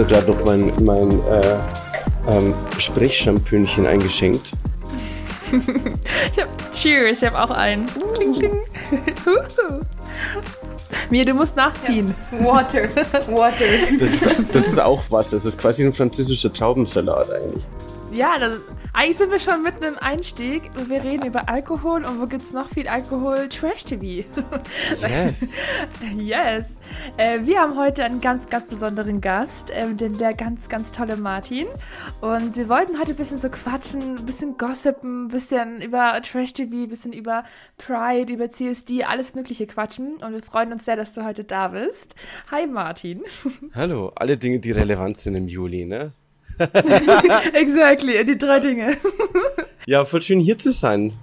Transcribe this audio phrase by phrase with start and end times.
[0.00, 1.58] Ich habe mir gerade noch mein, mein äh,
[2.28, 4.52] ähm, Sprechchampönchen eingeschenkt.
[5.52, 7.84] ich hab, cheers, ich habe auch einen.
[8.14, 8.60] Kling, kling.
[11.10, 12.14] Mir, du musst nachziehen.
[12.32, 12.44] Ja.
[12.46, 12.88] Water.
[13.28, 13.64] Water.
[13.98, 14.10] Das,
[14.52, 15.30] das, ist auch was.
[15.30, 17.64] Das ist quasi ein französischer Traubensalat eigentlich.
[18.10, 18.56] Ja, das,
[19.00, 22.52] eigentlich sind wir schon mitten im Einstieg wir reden über Alkohol und wo gibt es
[22.52, 23.48] noch viel Alkohol?
[23.48, 24.28] Trash-TV.
[25.00, 25.54] Yes.
[26.16, 26.76] yes.
[27.16, 31.16] Äh, wir haben heute einen ganz, ganz besonderen Gast, äh, den, der ganz, ganz tolle
[31.16, 31.66] Martin.
[32.20, 36.82] Und wir wollten heute ein bisschen so quatschen, ein bisschen gossipen, ein bisschen über Trash-TV,
[36.82, 37.44] ein bisschen über
[37.78, 40.16] Pride, über CSD, alles Mögliche quatschen.
[40.16, 42.16] Und wir freuen uns sehr, dass du heute da bist.
[42.50, 43.22] Hi Martin.
[43.74, 46.12] Hallo, alle Dinge, die relevant sind im Juli, ne?
[47.54, 48.96] exactly, die drei Dinge.
[49.86, 51.14] ja, voll schön hier zu sein.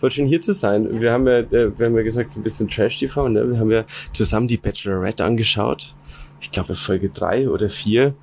[0.00, 1.00] Voll schön hier zu sein.
[1.00, 3.50] Wir haben ja, äh, wir haben ja gesagt, so ein bisschen Trash-TV, ne?
[3.50, 5.94] Wir haben ja zusammen die Bachelorette angeschaut.
[6.40, 8.14] Ich glaube, Folge drei oder vier.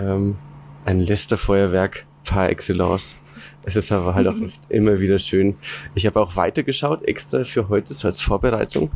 [0.00, 0.36] Ähm,
[0.84, 3.14] ein Lästerfeuerwerk par excellence.
[3.62, 4.34] Es ist aber halt auch
[4.68, 5.56] immer wieder schön.
[5.94, 8.90] Ich habe auch weitergeschaut, extra für heute, so als Vorbereitung.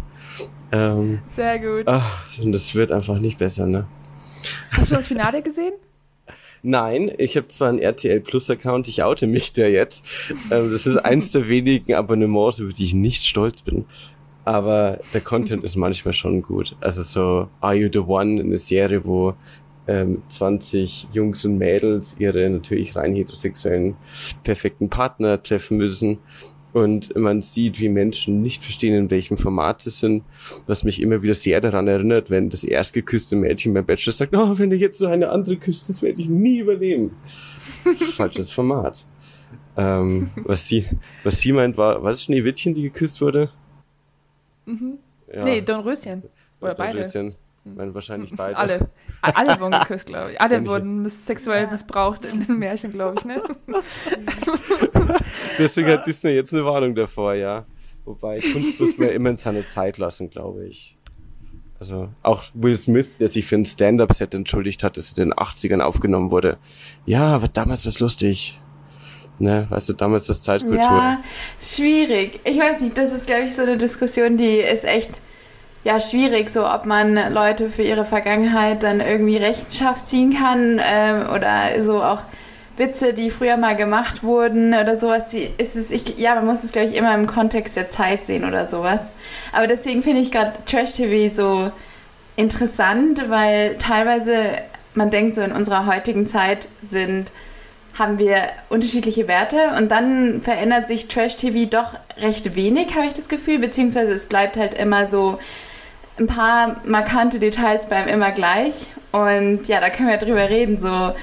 [0.72, 1.84] Ähm, Sehr gut.
[1.86, 3.86] Ach, und es wird einfach nicht besser, ne?
[4.72, 5.74] Hast du das Finale gesehen?
[6.66, 10.02] Nein, ich habe zwar einen RTL Plus Account, ich oute mich der jetzt.
[10.50, 13.84] Ähm, das ist eins der wenigen Abonnements, über die ich nicht stolz bin.
[14.46, 16.74] Aber der Content ist manchmal schon gut.
[16.80, 19.34] Also so Are You the One, eine Serie, wo
[19.86, 23.98] ähm, 20 Jungs und Mädels ihre natürlich rein heterosexuellen
[24.42, 26.18] perfekten Partner treffen müssen
[26.74, 30.24] und man sieht, wie Menschen nicht verstehen, in welchem Format sie sind,
[30.66, 34.34] was mich immer wieder sehr daran erinnert, wenn das erst geküsste Mädchen beim Bachelor sagt,
[34.34, 37.12] oh, wenn du jetzt noch eine andere küsst, das werde ich nie überleben.
[38.16, 39.04] Falsches Format.
[39.76, 40.86] Ähm, was sie,
[41.22, 43.50] was sie meint, war, war das Schneewittchen, die geküsst wurde?
[44.66, 44.98] Mhm.
[45.32, 45.44] Ja.
[45.44, 46.24] Nee, Dornröschen.
[46.60, 47.30] Oder Dornröschen.
[47.30, 47.43] beide.
[47.66, 48.56] Ich meine, wahrscheinlich beide.
[48.56, 48.90] Alle.
[49.22, 50.40] Alle wurden geküsst, glaube ich.
[50.40, 53.42] Alle wurden miss sexuell missbraucht in den Märchen, glaube ich, ne?
[55.58, 57.64] Deswegen hat Disney jetzt eine Warnung davor, ja.
[58.04, 60.98] Wobei Kunst muss man immer in seine Zeit lassen, glaube ich.
[61.80, 65.80] Also auch Will Smith, der sich für ein Stand-Up-Set entschuldigt hat, das in den 80ern
[65.80, 66.58] aufgenommen wurde.
[67.06, 68.60] Ja, aber damals was lustig.
[69.38, 70.78] Ne, weißt du, damals was Zeitkultur.
[70.78, 71.24] Ja,
[71.60, 72.38] schwierig.
[72.44, 75.20] Ich weiß nicht, das ist, glaube ich, so eine Diskussion, die ist echt
[75.84, 81.28] ja schwierig, so ob man Leute für ihre Vergangenheit dann irgendwie Rechenschaft ziehen kann ähm,
[81.30, 82.22] oder so auch
[82.76, 86.72] Witze, die früher mal gemacht wurden oder sowas, ist es, ich, ja, man muss es,
[86.72, 89.10] glaube ich, immer im Kontext der Zeit sehen oder sowas.
[89.52, 91.70] Aber deswegen finde ich gerade Trash-TV so
[92.34, 94.34] interessant, weil teilweise
[94.94, 97.30] man denkt, so in unserer heutigen Zeit sind,
[97.96, 103.28] haben wir unterschiedliche Werte und dann verändert sich Trash-TV doch recht wenig, habe ich das
[103.28, 105.38] Gefühl, beziehungsweise es bleibt halt immer so
[106.18, 108.90] ein paar markante Details bleiben immer gleich.
[109.12, 111.14] Und ja, da können wir drüber reden, so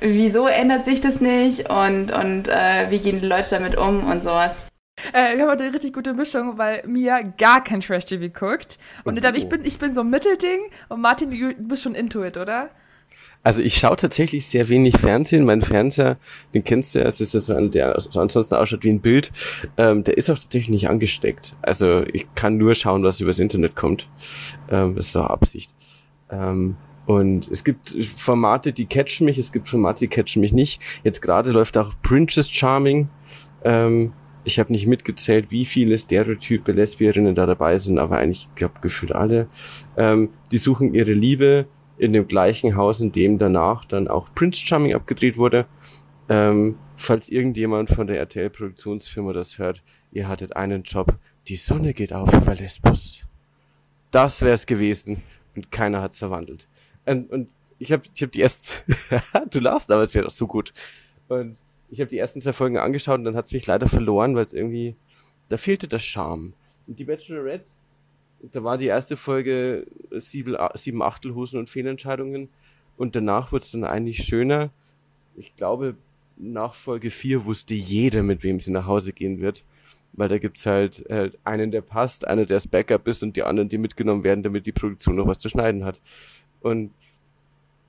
[0.00, 4.22] wieso ändert sich das nicht und, und äh, wie gehen die Leute damit um und
[4.22, 4.62] sowas.
[5.12, 8.78] Äh, wir haben heute eine richtig gute Mischung, weil Mia gar kein Trash-TV guckt.
[9.04, 9.28] Und oh.
[9.34, 12.70] ich, bin, ich bin so ein Mittelding und Martin, du bist schon into it, oder?
[13.44, 15.44] Also ich schaue tatsächlich sehr wenig Fernsehen.
[15.44, 16.16] Mein Fernseher,
[16.54, 19.00] den kennst du ja, es ist ja so ein, der so ansonsten ausschaut wie ein
[19.00, 19.32] Bild.
[19.76, 21.54] Ähm, der ist auch tatsächlich nicht angesteckt.
[21.60, 24.08] Also ich kann nur schauen, was übers Internet kommt.
[24.70, 25.74] Ähm, das ist auch Absicht.
[26.30, 30.80] Ähm, und es gibt Formate, die catchen mich, es gibt Formate, die catchen mich nicht.
[31.02, 33.10] Jetzt gerade läuft auch Princess Charming.
[33.62, 38.54] Ähm, ich habe nicht mitgezählt, wie viele Stereotype Lesbierinnen da dabei sind, aber eigentlich, ich
[38.54, 39.48] glaube, gefühlt alle.
[39.96, 41.66] Ähm, die suchen ihre Liebe
[41.98, 45.66] in dem gleichen Haus, in dem danach dann auch Prince Charming abgedreht wurde.
[46.28, 49.82] Ähm, falls irgendjemand von der RTL-Produktionsfirma das hört,
[50.12, 51.18] ihr hattet einen Job,
[51.48, 53.26] die Sonne geht auf über Lesbos.
[54.10, 55.22] Das wär's gewesen
[55.54, 56.68] und keiner hat's verwandelt.
[57.04, 58.94] Und, und ich habe ich hab die ersten,
[59.50, 60.72] du lachst, aber es wäre doch so gut.
[61.28, 61.56] Und
[61.90, 64.54] ich habe die ersten zwei Folgen angeschaut und dann hat's mich leider verloren, weil es
[64.54, 64.96] irgendwie,
[65.48, 66.54] da fehlte der Charme.
[66.86, 67.66] Und die Bachelorette
[68.52, 72.48] da war die erste Folge sieben, sieben Achtelhosen und Fehlentscheidungen
[72.96, 74.70] und danach wurde es dann eigentlich schöner.
[75.36, 75.96] Ich glaube,
[76.36, 79.64] nach Folge vier wusste jeder, mit wem sie nach Hause gehen wird.
[80.12, 83.42] Weil da gibt's halt äh, einen, der passt, einer, der das Backup ist und die
[83.42, 86.00] anderen, die mitgenommen werden, damit die Produktion noch was zu schneiden hat.
[86.60, 86.92] Und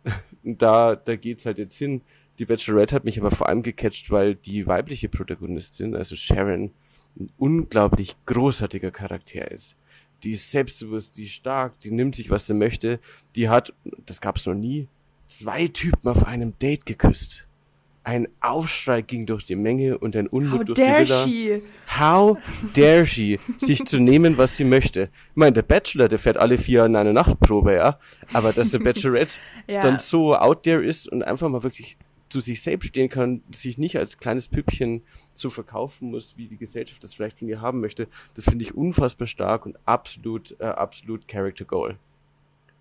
[0.44, 2.02] da, da geht's halt jetzt hin.
[2.40, 6.72] Die Bachelorette hat mich aber vor allem gecatcht, weil die weibliche Protagonistin, also Sharon,
[7.18, 9.78] ein unglaublich großartiger Charakter ist
[10.26, 13.00] die ist selbstbewusst, die ist stark, die nimmt sich, was sie möchte.
[13.36, 13.74] Die hat,
[14.06, 14.88] das gab's noch nie,
[15.28, 17.46] zwei Typen auf einem Date geküsst.
[18.04, 21.24] ein Aufschrei ging durch die Menge und ein Unmut How durch die dare Villa.
[21.28, 21.62] she?
[22.00, 22.38] How
[22.76, 25.10] dare she, sich zu nehmen, was sie möchte?
[25.32, 27.98] Ich meine, der Bachelor, der fährt alle vier in eine Nachtprobe, ja.
[28.34, 29.82] Aber dass der Bachelorette Ja.
[29.82, 31.98] dann so out there ist und einfach mal wirklich
[32.30, 36.58] zu sich selbst stehen kann, sich nicht als kleines Püppchen so verkaufen muss, wie die
[36.58, 40.66] Gesellschaft das vielleicht von ihr haben möchte, das finde ich unfassbar stark und absolut, äh,
[40.66, 41.98] absolut Character Goal.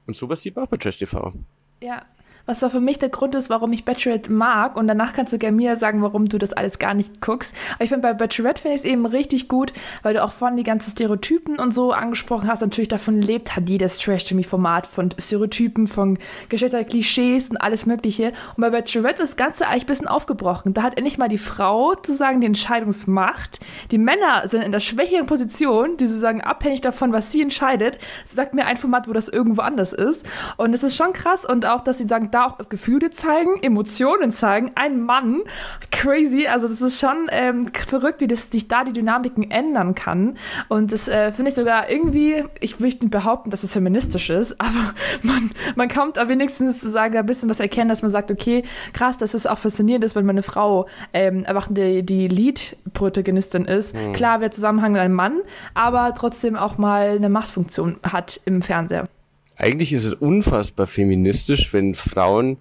[0.06, 1.32] Und sowas sieht man auch bei Trash TV.
[1.80, 2.06] Ja.
[2.46, 4.76] Was auch für mich der Grund ist, warum ich Bachelorette mag.
[4.76, 7.54] Und danach kannst du gerne mir sagen, warum du das alles gar nicht guckst.
[7.74, 10.58] Aber ich finde, bei Bachelorette finde ich es eben richtig gut, weil du auch vorhin
[10.58, 12.60] die ganzen Stereotypen und so angesprochen hast.
[12.60, 16.18] Natürlich davon lebt hat jedes Trash-TV-Format von Stereotypen, von
[16.50, 18.32] Geschlechterklischees und alles Mögliche.
[18.56, 20.74] Und bei Bachelorette ist das Ganze eigentlich ein bisschen aufgebrochen.
[20.74, 23.60] Da hat endlich mal die Frau sozusagen die Entscheidungsmacht.
[23.90, 27.98] Die Männer sind in der schwächeren Position, die sozusagen abhängig davon, was sie entscheidet.
[28.26, 30.26] Sie sagt mir ein Format, wo das irgendwo anders ist.
[30.58, 31.46] Und es ist schon krass.
[31.46, 34.72] Und auch, dass sie sagen, da auch Gefühle zeigen, Emotionen zeigen.
[34.74, 35.42] Ein Mann,
[35.90, 36.46] crazy.
[36.46, 40.36] Also das ist schon ähm, verrückt, wie das sich da die Dynamiken ändern kann.
[40.68, 44.54] Und das äh, finde ich sogar irgendwie, ich möchte nicht behaupten, dass es feministisch ist,
[44.60, 48.30] aber man, man kommt aber wenigstens zu sagen, ein bisschen was erkennen, dass man sagt,
[48.30, 52.28] okay, krass, dass es auch faszinierend ist, wenn man eine Frau ähm, einfach die, die
[52.28, 53.94] Lead-Protagonistin ist.
[54.12, 55.40] Klar, wir Zusammenhang mit einem Mann,
[55.74, 59.08] aber trotzdem auch mal eine Machtfunktion hat im Fernseher.
[59.56, 62.58] Eigentlich ist es unfassbar feministisch, wenn Frauen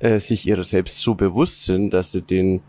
[0.00, 2.62] äh, sich ihrer selbst so bewusst sind, dass sie den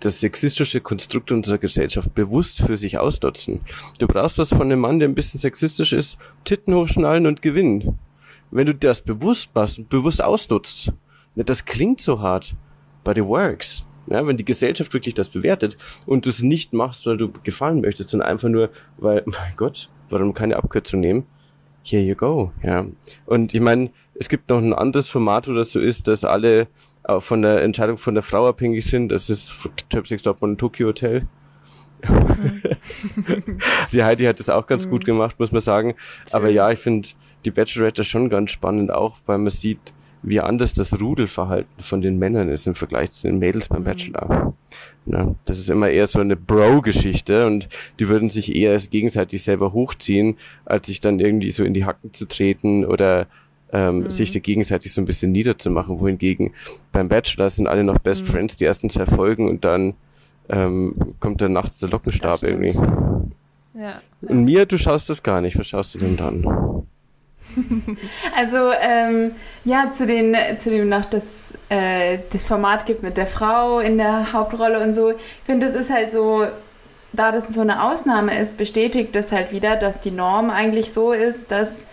[0.00, 3.60] das sexistische Konstrukt unserer Gesellschaft bewusst für sich ausnutzen.
[3.98, 7.98] Du brauchst was von einem Mann, der ein bisschen sexistisch ist, Titten hochschnallen und gewinnen.
[8.50, 10.92] Wenn du das bewusst machst und bewusst ausnutzt,
[11.34, 12.54] ne, das klingt so hart,
[13.04, 13.84] but it works.
[14.06, 17.82] Ja, wenn die Gesellschaft wirklich das bewertet und du es nicht machst, weil du gefallen
[17.82, 21.26] möchtest, sondern einfach nur, weil, mein Gott, warum keine Abkürzung nehmen?
[21.90, 22.84] Here you go, ja.
[23.24, 26.66] Und ich meine, es gibt noch ein anderes Format, wo das so ist, dass alle
[27.02, 29.08] auch von der Entscheidung von der Frau abhängig sind.
[29.08, 29.54] Das ist
[29.88, 31.26] Top 6 Dortmund und Tokyo Hotel.
[33.92, 35.94] die Heidi hat das auch ganz gut gemacht, muss man sagen.
[36.30, 37.08] Aber ja, ich finde
[37.46, 42.18] die Bachelorette schon ganz spannend auch, weil man sieht, wie anders das Rudelverhalten von den
[42.18, 44.54] Männern ist im Vergleich zu den Mädels beim Bachelor.
[45.06, 47.68] Na, das ist immer eher so eine Bro-Geschichte und
[47.98, 52.12] die würden sich eher gegenseitig selber hochziehen, als sich dann irgendwie so in die Hacken
[52.12, 53.26] zu treten oder
[53.72, 56.00] ähm, sich da gegenseitig so ein bisschen niederzumachen.
[56.00, 56.52] Wohingegen
[56.92, 59.94] beim Bachelor sind alle noch Best Friends die ersten zwei Folgen und dann
[60.48, 62.74] ähm, kommt dann nachts der Lockenstab irgendwie.
[63.74, 64.00] Ja.
[64.22, 65.58] Und Mia, du schaust das gar nicht.
[65.58, 66.77] Was schaust du denn dann?
[68.36, 69.32] Also, ähm,
[69.64, 73.98] ja, zu, den, zu dem noch das, äh, das Format gibt mit der Frau in
[73.98, 75.10] der Hauptrolle und so.
[75.10, 76.46] Ich finde, das ist halt so,
[77.12, 81.12] da das so eine Ausnahme ist, bestätigt das halt wieder, dass die Norm eigentlich so
[81.12, 81.86] ist, dass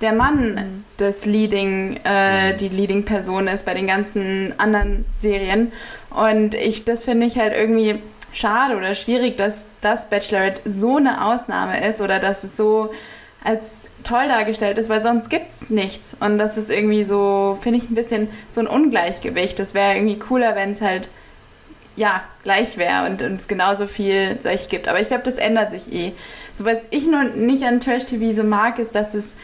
[0.00, 5.72] der Mann das Leading, äh, die Leading-Person ist bei den ganzen anderen Serien.
[6.10, 8.00] Und ich, das finde ich halt irgendwie
[8.32, 12.90] schade oder schwierig, dass das Bachelorette so eine Ausnahme ist oder dass es so
[13.42, 16.16] als toll dargestellt ist, weil sonst gibt's nichts.
[16.20, 19.58] Und das ist irgendwie so, finde ich, ein bisschen so ein Ungleichgewicht.
[19.58, 21.08] Das wäre irgendwie cooler, wenn es halt,
[21.96, 24.88] ja, gleich wäre und und es genauso viel solche gibt.
[24.88, 26.12] Aber ich glaube, das ändert sich eh.
[26.54, 29.34] So, was ich nur nicht an Trash-TV so mag, ist, dass es,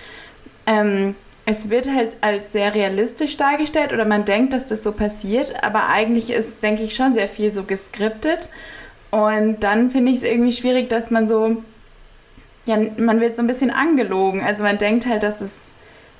[0.66, 1.14] ähm,
[1.46, 5.88] es wird halt als sehr realistisch dargestellt oder man denkt, dass das so passiert, aber
[5.88, 8.48] eigentlich ist, denke ich, schon sehr viel so geskriptet.
[9.10, 11.62] Und dann finde ich es irgendwie schwierig, dass man so,
[12.66, 14.42] ja, man wird so ein bisschen angelogen.
[14.42, 15.72] Also man denkt halt, dass es,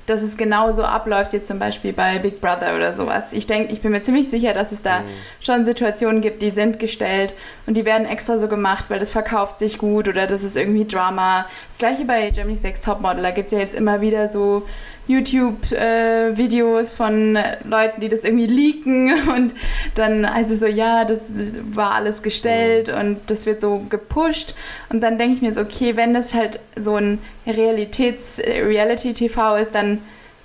[0.05, 3.33] dass es genau so abläuft, jetzt zum Beispiel bei Big Brother oder sowas.
[3.33, 5.03] Ich denke, ich bin mir ziemlich sicher, dass es da
[5.41, 7.33] schon Situationen gibt, die sind gestellt
[7.65, 10.85] und die werden extra so gemacht, weil das verkauft sich gut oder das ist irgendwie
[10.85, 11.45] Drama.
[11.67, 14.65] Das gleiche bei Germany's Next Topmodel, da gibt es ja jetzt immer wieder so
[15.07, 19.55] YouTube-Videos von Leuten, die das irgendwie leaken und
[19.95, 21.25] dann heißt es so, ja, das
[21.71, 24.55] war alles gestellt und das wird so gepusht
[24.89, 29.99] und dann denke ich mir so, okay, wenn das halt so ein Realitäts-Reality-TV ist, dann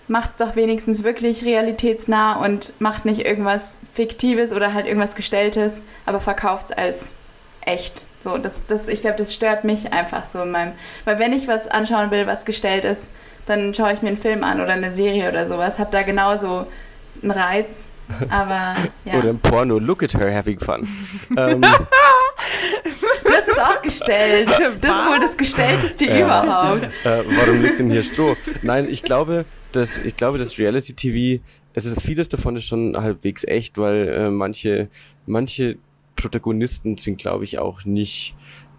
[0.08, 5.82] macht es doch wenigstens wirklich realitätsnah und macht nicht irgendwas Fiktives oder halt irgendwas Gestelltes,
[6.06, 7.14] aber verkauft es als
[7.64, 8.04] echt.
[8.20, 10.72] So, das, das, ich glaube, das stört mich einfach so in meinem.
[11.04, 13.10] Weil wenn ich was anschauen will, was gestellt ist,
[13.46, 16.66] dann schaue ich mir einen Film an oder eine Serie oder sowas, hab da genauso
[17.22, 17.90] einen Reiz.
[18.28, 19.14] Aber ja.
[19.14, 20.86] Oder im Porno, look at her having fun.
[21.36, 21.60] ähm,
[23.24, 24.48] Das ist auch gestellt.
[24.80, 26.20] Das ist wohl das Gestellteste Ja.
[26.20, 26.84] überhaupt.
[27.04, 28.36] äh, warum liegt denn hier Stroh?
[28.62, 31.42] Nein, ich glaube, dass ich glaube, dass Reality TV,
[31.74, 34.88] es ist vieles davon ist schon halbwegs echt, weil äh, manche
[35.26, 35.76] manche
[36.16, 38.34] Protagonisten sind, glaube ich, auch nicht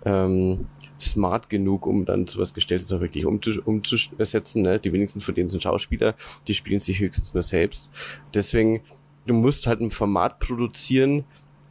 [0.06, 0.68] ähm,
[1.06, 4.62] smart genug, um dann sowas Gestelltes auch wirklich umzu umzusetzen.
[4.62, 4.80] Ne?
[4.80, 6.16] Die wenigsten von denen sind Schauspieler,
[6.48, 7.92] die spielen sich höchstens nur selbst.
[8.34, 8.82] Deswegen
[9.26, 11.26] du musst halt ein Format produzieren,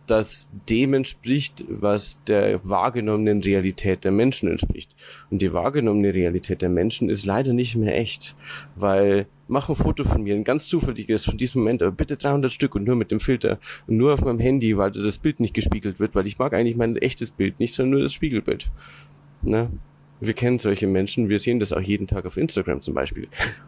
[0.06, 4.94] das dem entspricht, was der wahrgenommenen Realität der Menschen entspricht.
[5.30, 8.34] Und die wahrgenommene Realität der Menschen ist leider nicht mehr echt,
[8.74, 12.52] weil mach ein Foto von mir, ein ganz zufälliges von diesem Moment, aber bitte 300
[12.52, 15.54] Stück und nur mit dem Filter und nur auf meinem Handy, weil das Bild nicht
[15.54, 18.70] gespiegelt wird, weil ich mag eigentlich mein echtes Bild nicht, sondern nur das Spiegelbild.
[19.42, 19.70] Ne?
[20.20, 23.26] Wir kennen solche Menschen, wir sehen das auch jeden Tag auf Instagram zum Beispiel.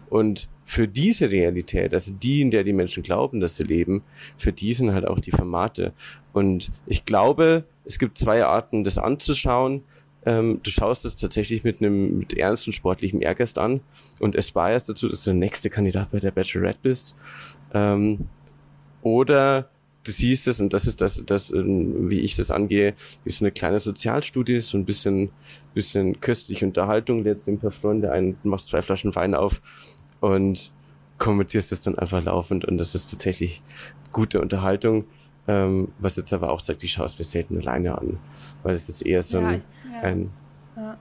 [0.09, 4.05] Und für diese Realität, also die, in der die Menschen glauben, dass sie leben,
[4.39, 5.93] für die sind halt auch die Formate.
[6.33, 9.83] Und ich glaube, es gibt zwei Arten, das anzuschauen.
[10.27, 13.81] Ähm, du schaust es tatsächlich mit einem mit ernsten sportlichem Ehrgeist an
[14.21, 17.17] und aspirest dazu, dass du der nächste Kandidat bei der Bachelorette bist.
[17.73, 18.29] Ähm,
[19.03, 19.71] oder
[20.05, 22.95] du siehst es, und das ist das, das, ähm, wie ich das angehe,
[23.25, 25.31] so eine kleine Sozialstudie, so ein bisschen,
[25.73, 29.61] bisschen köstliche Unterhaltung, lädst ein paar Freunde ein, machst zwei Flaschen Wein auf
[30.21, 30.73] und
[31.19, 33.63] kommentierst es dann einfach laufend und das ist tatsächlich
[34.13, 35.05] gute Unterhaltung.
[35.47, 38.19] Ähm, was jetzt aber auch sagt, ich schaue es mir selten alleine an,
[38.63, 40.01] weil es ist eher so ein, ja, ja.
[40.01, 40.31] ein
[40.75, 40.97] ja.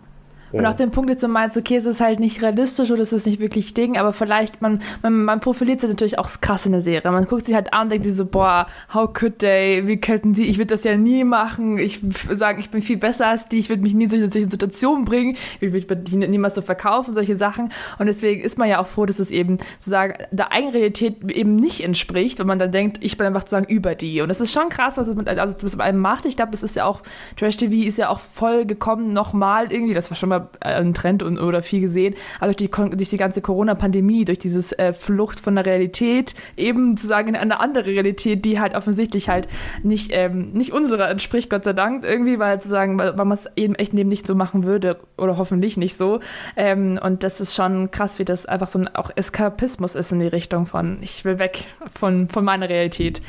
[0.54, 3.12] Und auch den Punkt jetzt so meinst, okay, es ist halt nicht realistisch oder es
[3.12, 6.72] ist nicht wirklich Ding, aber vielleicht, man, man, man profiliert sich natürlich auch krass in
[6.74, 7.12] der Serie.
[7.12, 10.34] Man guckt sich halt an und denkt sich so, boah, how could they, wie könnten
[10.34, 13.58] die, ich würde das ja nie machen, ich sagen, ich bin viel besser als die,
[13.58, 17.14] ich würde mich nie in solche, solche Situationen bringen, ich würde die niemals so verkaufen,
[17.14, 17.72] solche Sachen.
[17.98, 21.56] Und deswegen ist man ja auch froh, dass es eben sozusagen der eigenen Realität eben
[21.56, 24.22] nicht entspricht und man dann denkt, ich bin einfach sozusagen über die.
[24.22, 26.26] Und das ist schon krass, was es mit, also, was mit einem macht.
[26.26, 27.02] Ich glaube, das ist ja auch,
[27.38, 31.24] Trash TV ist ja auch voll gekommen, nochmal irgendwie, das war schon mal ein Trend
[31.24, 35.40] und, oder viel gesehen, aber durch die, durch die ganze Corona-Pandemie, durch dieses äh, Flucht
[35.40, 39.48] von der Realität, eben zu sagen in eine andere Realität, die halt offensichtlich halt
[39.82, 43.50] nicht, ähm, nicht unserer entspricht, Gott sei Dank, irgendwie, weil zu sagen, weil, man es
[43.56, 46.20] eben echt eben nicht so machen würde oder hoffentlich nicht so.
[46.56, 50.20] Ähm, und das ist schon krass, wie das einfach so ein auch Eskapismus ist in
[50.20, 51.66] die Richtung von, ich will weg
[51.98, 53.22] von, von meiner Realität.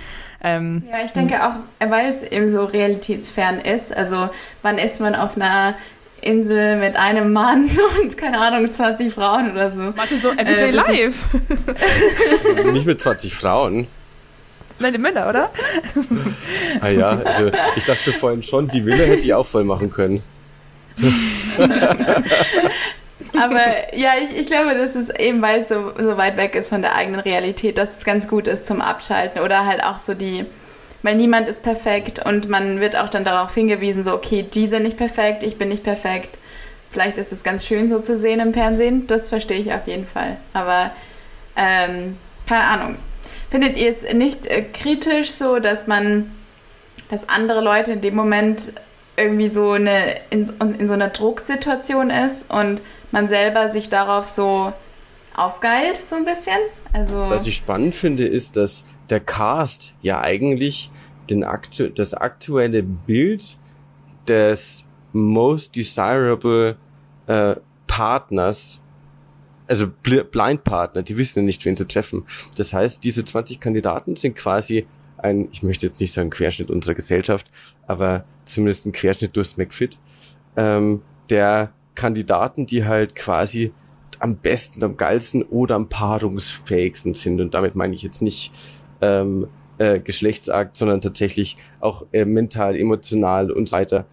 [0.42, 3.96] Ähm, ja, ich denke auch, weil es eben so realitätsfern ist.
[3.96, 4.28] Also
[4.62, 5.74] wann ist man auf einer
[6.24, 7.68] Insel mit einem Mann
[8.02, 9.92] und keine Ahnung, 20 Frauen oder so.
[9.96, 11.18] Martin, so Everyday äh, Life.
[12.72, 13.86] Nicht mit 20 Frauen.
[14.78, 15.50] Nein, die Männer, oder?
[16.80, 20.22] Ah ja, also ich dachte vorhin schon, die Villa hätte ich auch voll machen können.
[23.40, 26.68] Aber ja, ich, ich glaube, das ist eben, weil es so, so weit weg ist
[26.68, 30.14] von der eigenen Realität, dass es ganz gut ist zum Abschalten oder halt auch so
[30.14, 30.44] die,
[31.04, 34.84] weil niemand ist perfekt und man wird auch dann darauf hingewiesen, so, okay, die sind
[34.84, 36.38] nicht perfekt, ich bin nicht perfekt.
[36.90, 40.06] Vielleicht ist es ganz schön so zu sehen im Fernsehen, das verstehe ich auf jeden
[40.06, 40.38] Fall.
[40.54, 40.92] Aber
[41.56, 42.96] ähm, keine Ahnung.
[43.50, 46.32] Findet ihr es nicht äh, kritisch so, dass man,
[47.10, 48.72] dass andere Leute in dem Moment
[49.18, 52.80] irgendwie so eine in, in so einer Drucksituation ist und
[53.10, 54.72] man selber sich darauf so
[55.36, 56.58] aufgeilt, so ein bisschen?
[56.94, 60.90] Also Was ich spannend finde, ist, dass der Cast ja eigentlich
[61.30, 63.58] den aktu das aktuelle Bild
[64.28, 66.76] des most desirable
[67.26, 67.56] äh,
[67.86, 68.80] Partners,
[69.66, 72.24] also Blind Partner, die wissen ja nicht, wen sie treffen.
[72.56, 76.94] Das heißt, diese 20 Kandidaten sind quasi ein, ich möchte jetzt nicht sagen Querschnitt unserer
[76.94, 77.50] Gesellschaft,
[77.86, 79.98] aber zumindest ein Querschnitt durchs McFit,
[80.56, 83.72] ähm, der Kandidaten, die halt quasi
[84.18, 87.40] am besten, am geilsten oder am paarungsfähigsten sind.
[87.40, 88.52] Und damit meine ich jetzt nicht
[89.04, 89.46] ähm,
[89.78, 94.06] äh, Geschlechtsakt, sondern tatsächlich auch äh, mental, emotional und so weiter.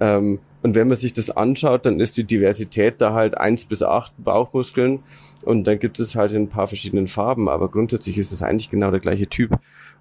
[0.00, 3.82] Ähm, und wenn man sich das anschaut, dann ist die Diversität da halt eins bis
[3.82, 5.00] acht Bauchmuskeln
[5.44, 8.70] und dann gibt es halt in ein paar verschiedenen Farben, aber grundsätzlich ist es eigentlich
[8.70, 9.58] genau der gleiche Typ.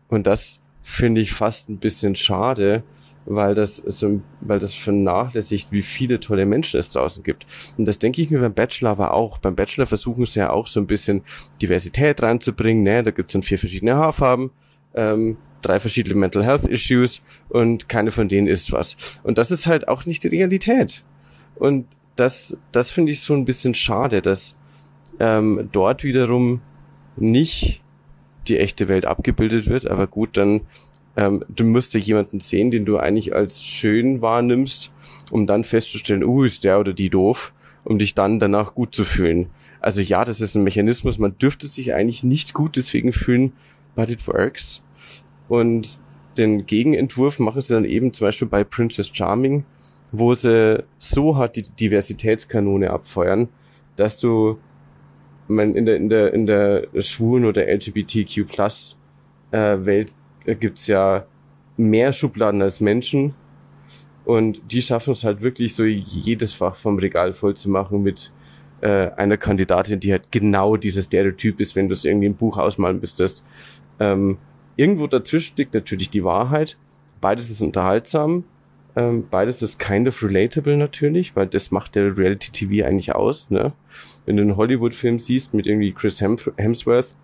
[0.08, 2.84] Und das finde ich fast ein bisschen schade,
[3.26, 7.46] weil das so, weil das vernachlässigt, wie viele tolle Menschen es draußen gibt.
[7.78, 9.40] Und das denke ich mir beim Bachelor aber auch.
[9.40, 11.24] Beim Bachelor versuchen sie ja auch so ein bisschen
[11.62, 12.84] Diversität reinzubringen.
[12.84, 13.04] Ne?
[13.04, 14.52] Da gibt es dann vier verschiedene Haarfarben,
[14.94, 18.96] ähm, drei verschiedene Mental Health Issues und keine von denen ist was.
[19.24, 21.04] Und das ist halt auch nicht die Realität.
[21.56, 24.56] Und das, das finde ich so ein bisschen schade, dass
[25.20, 26.62] ähm, dort wiederum
[27.18, 27.82] nicht
[28.48, 29.90] die echte Welt abgebildet wird.
[29.90, 30.62] Aber gut, dann
[31.18, 34.92] ähm, du musst ja jemanden sehen, den du eigentlich als schön wahrnimmst,
[35.32, 37.54] um dann festzustellen, uh, ist der oder die doof,
[37.84, 39.50] um dich dann danach gut zu fühlen.
[39.80, 43.54] Also ja, das ist ein Mechanismus, man dürfte sich eigentlich nicht gut deswegen fühlen,
[43.96, 44.82] but it works.
[45.48, 46.00] Und
[46.38, 49.64] den Gegenentwurf machen sie dann eben zum Beispiel bei Princess Charming,
[50.12, 53.48] wo sie so hart die Diversitätskanone abfeuern,
[53.96, 54.58] dass du
[55.48, 58.98] man in der in der in der schwulen oder LGBTQ Plus
[59.52, 60.12] äh, Welt
[60.54, 61.26] gibt's ja
[61.78, 63.34] mehr Schubladen als Menschen
[64.26, 68.32] und die schaffen es halt wirklich so jedes Fach vom Regal voll zu machen mit
[68.82, 72.58] äh, einer Kandidatin, die halt genau dieses Stereotyp ist, wenn du es irgendwie im Buch
[72.58, 73.46] ausmalen müsstest.
[74.00, 74.38] Ähm,
[74.76, 76.78] irgendwo dazwischen liegt natürlich die Wahrheit.
[77.22, 78.44] Beides ist unterhaltsam.
[78.96, 83.50] Ähm, beides ist kind of relatable natürlich, weil das macht der Reality TV eigentlich aus.
[83.50, 83.74] Ne?
[84.26, 87.16] Wenn du einen Hollywood-Film siehst mit irgendwie Chris Hemsworth,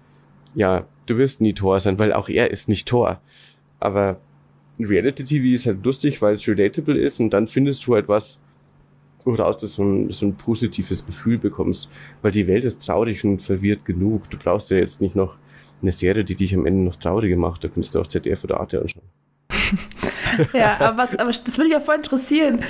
[0.54, 3.22] ja, du wirst nie Thor sein, weil auch er ist nicht Thor.
[3.80, 4.20] Aber
[4.80, 8.40] Reality TV ist halt lustig, weil es relatable ist und dann findest du halt was,
[9.24, 11.90] woraus du so ein, so ein positives Gefühl bekommst.
[12.22, 14.30] Weil die Welt ist traurig und verwirrt genug.
[14.30, 15.36] Du brauchst ja jetzt nicht noch
[15.82, 17.64] eine Serie, die dich am Ende noch trauriger macht.
[17.64, 19.06] Da könntest du auch ZDF oder Arte anschauen.
[20.54, 22.64] ja, aber, was, aber das würde ich ja voll interessieren.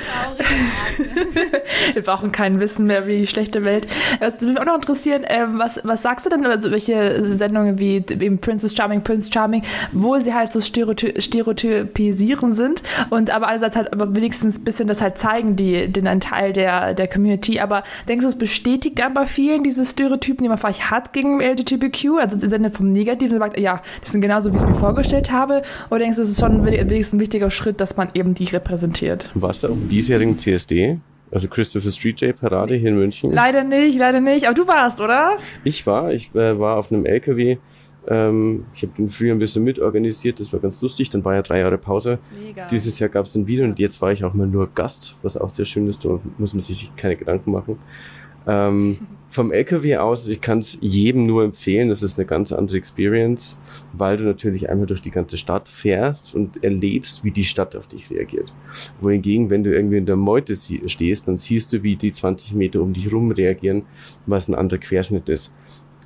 [1.94, 3.88] Wir brauchen kein Wissen mehr wie die schlechte Welt.
[4.20, 7.80] Das würde mich auch noch interessieren, ähm, was, was sagst du denn über solche Sendungen
[7.80, 13.48] wie eben Princess Charming, Prince Charming, wo sie halt so stereoty stereotypisieren sind und aber
[13.48, 17.08] einerseits halt aber wenigstens ein bisschen das halt zeigen, die, den einen Teil der, der
[17.08, 17.60] Community.
[17.60, 21.42] Aber denkst du, es bestätigt dann bei vielen diese Stereotypen, die man vielleicht hat gegen
[21.42, 22.20] LGBTQ?
[22.20, 25.32] Also sie sind vom Negativen, sagt, ja, die sind genauso, wie ich es mir vorgestellt
[25.32, 25.62] habe.
[25.90, 29.32] Oder denkst du, es ist schon wenigstens ein wichtiger Schritt, dass man eben die repräsentiert.
[29.34, 31.00] Warst du auch im diesjährigen CSD?
[31.32, 33.32] Also Christopher Street Day Parade hier in München?
[33.32, 34.46] Leider nicht, leider nicht.
[34.46, 35.38] Aber du warst, oder?
[35.64, 36.12] Ich war.
[36.12, 37.58] Ich äh, war auf einem LKW.
[38.08, 40.40] Ähm, ich habe den früher ein bisschen mitorganisiert.
[40.40, 41.10] Das war ganz lustig.
[41.10, 42.20] Dann war ja drei Jahre Pause.
[42.44, 42.68] Mega.
[42.68, 45.38] Dieses Jahr gab es ein Video und jetzt war ich auch mal nur Gast, was
[45.38, 46.04] auch sehr schön ist.
[46.04, 47.80] Da muss man sich keine Gedanken machen.
[48.48, 48.98] Ähm,
[49.32, 53.58] vom LKW aus, ich kann es jedem nur empfehlen, das ist eine ganz andere Experience,
[53.94, 57.88] weil du natürlich einmal durch die ganze Stadt fährst und erlebst, wie die Stadt auf
[57.88, 58.54] dich reagiert.
[59.00, 62.82] Wohingegen, wenn du irgendwie in der Meute stehst, dann siehst du, wie die 20 Meter
[62.82, 63.84] um dich rum reagieren,
[64.26, 65.54] was ein anderer Querschnitt ist.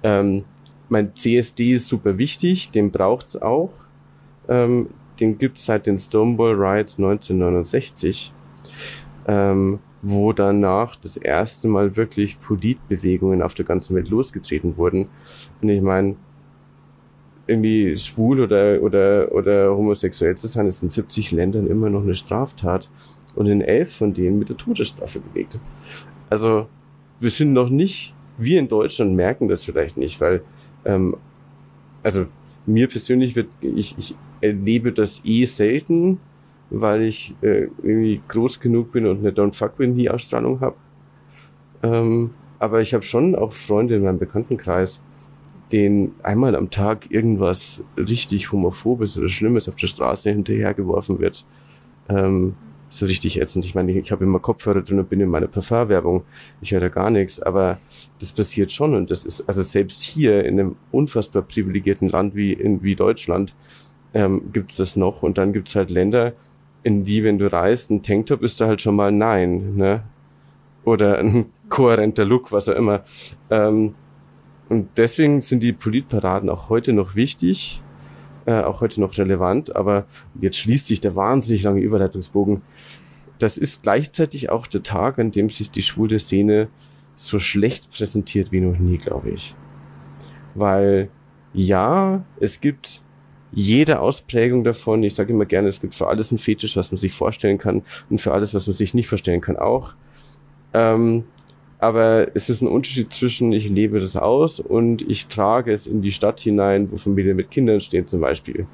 [0.04, 0.44] Ähm,
[0.88, 3.72] mein CSD ist super wichtig, den braucht's auch.
[4.48, 4.90] Ähm,
[5.20, 8.32] den gibt's seit den Stonewall Riots 1969.
[9.28, 15.08] Ähm, wo danach das erste Mal wirklich Politbewegungen auf der ganzen Welt losgetreten wurden.
[15.62, 16.16] Und ich meine,
[17.48, 22.14] irgendwie schwul oder, oder, oder homosexuell zu sein, ist in 70 Ländern immer noch eine
[22.14, 22.88] Straftat
[23.34, 25.60] und in elf von denen mit der Todesstrafe belegt.
[26.30, 26.68] Also
[27.20, 30.44] wir sind noch nicht, wir in Deutschland merken das vielleicht nicht, weil,
[30.86, 31.18] ähm,
[32.04, 32.28] also
[32.68, 36.20] mir persönlich wird, ich, ich erlebe das eh selten,
[36.70, 40.76] weil ich äh, irgendwie groß genug bin und eine Don't Fuck With Me Ausstrahlung habe.
[41.84, 45.02] Ähm, aber ich habe schon auch Freunde in meinem Bekanntenkreis,
[45.72, 51.46] denen einmal am Tag irgendwas richtig homophobes oder Schlimmes auf der Straße hinterhergeworfen wird.
[52.10, 52.56] Ähm,
[52.90, 53.66] so richtig ätzend.
[53.66, 56.24] Ich meine, ich, habe immer Kopfhörer drin und bin in meiner Parfumwerbung.
[56.62, 57.80] Ich höre da gar nichts, aber
[58.20, 62.54] das passiert schon und das ist also selbst hier in einem unfassbar privilegierten Land wie
[62.54, 63.54] in wie Deutschland
[64.14, 66.34] ähm, gibt es das noch und dann gibt es halt Länder,
[66.86, 70.04] in die, wenn du reist, ein Tanktop ist da halt schon mal nein, ne?
[70.84, 73.04] Oder ein kohärenter Look, was auch immer.
[73.50, 73.96] Ähm,
[74.70, 77.82] und deswegen sind die Politparaden auch heute noch wichtig,
[78.46, 80.06] äh, auch heute noch relevant, aber
[80.40, 82.62] jetzt schließt sich der wahnsinnig lange Überleitungsbogen.
[83.40, 86.68] Das ist gleichzeitig auch der Tag, an dem sich die schwule Szene
[87.16, 89.56] so schlecht präsentiert wie noch nie, glaube ich.
[90.54, 91.10] Weil
[91.52, 93.02] ja, es gibt
[93.56, 95.02] jede Ausprägung davon.
[95.02, 97.82] Ich sage immer gerne, es gibt für alles ein Fetisch, was man sich vorstellen kann
[98.10, 99.94] und für alles, was man sich nicht vorstellen kann, auch.
[100.74, 101.24] Ähm,
[101.80, 106.02] aber es ist ein Unterschied zwischen, ich lebe das aus und ich trage es in
[106.02, 108.66] die Stadt hinein, wo Familien mit Kindern stehen zum Beispiel.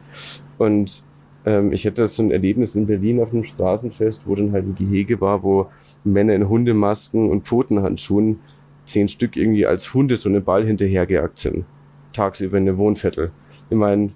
[0.58, 1.04] Und
[1.46, 4.76] ähm, ich hatte so ein Erlebnis in Berlin auf einem Straßenfest, wo dann halt ein
[4.76, 5.68] Gehege war, wo
[6.04, 8.40] Männer in Hundemasken und Pfotenhandschuhen
[8.86, 11.66] zehn Stück irgendwie als Hunde so einen Ball hinterhergejagt sind.
[12.14, 13.32] Tagsüber in der Wohnviertel.
[13.70, 14.12] Ich meine,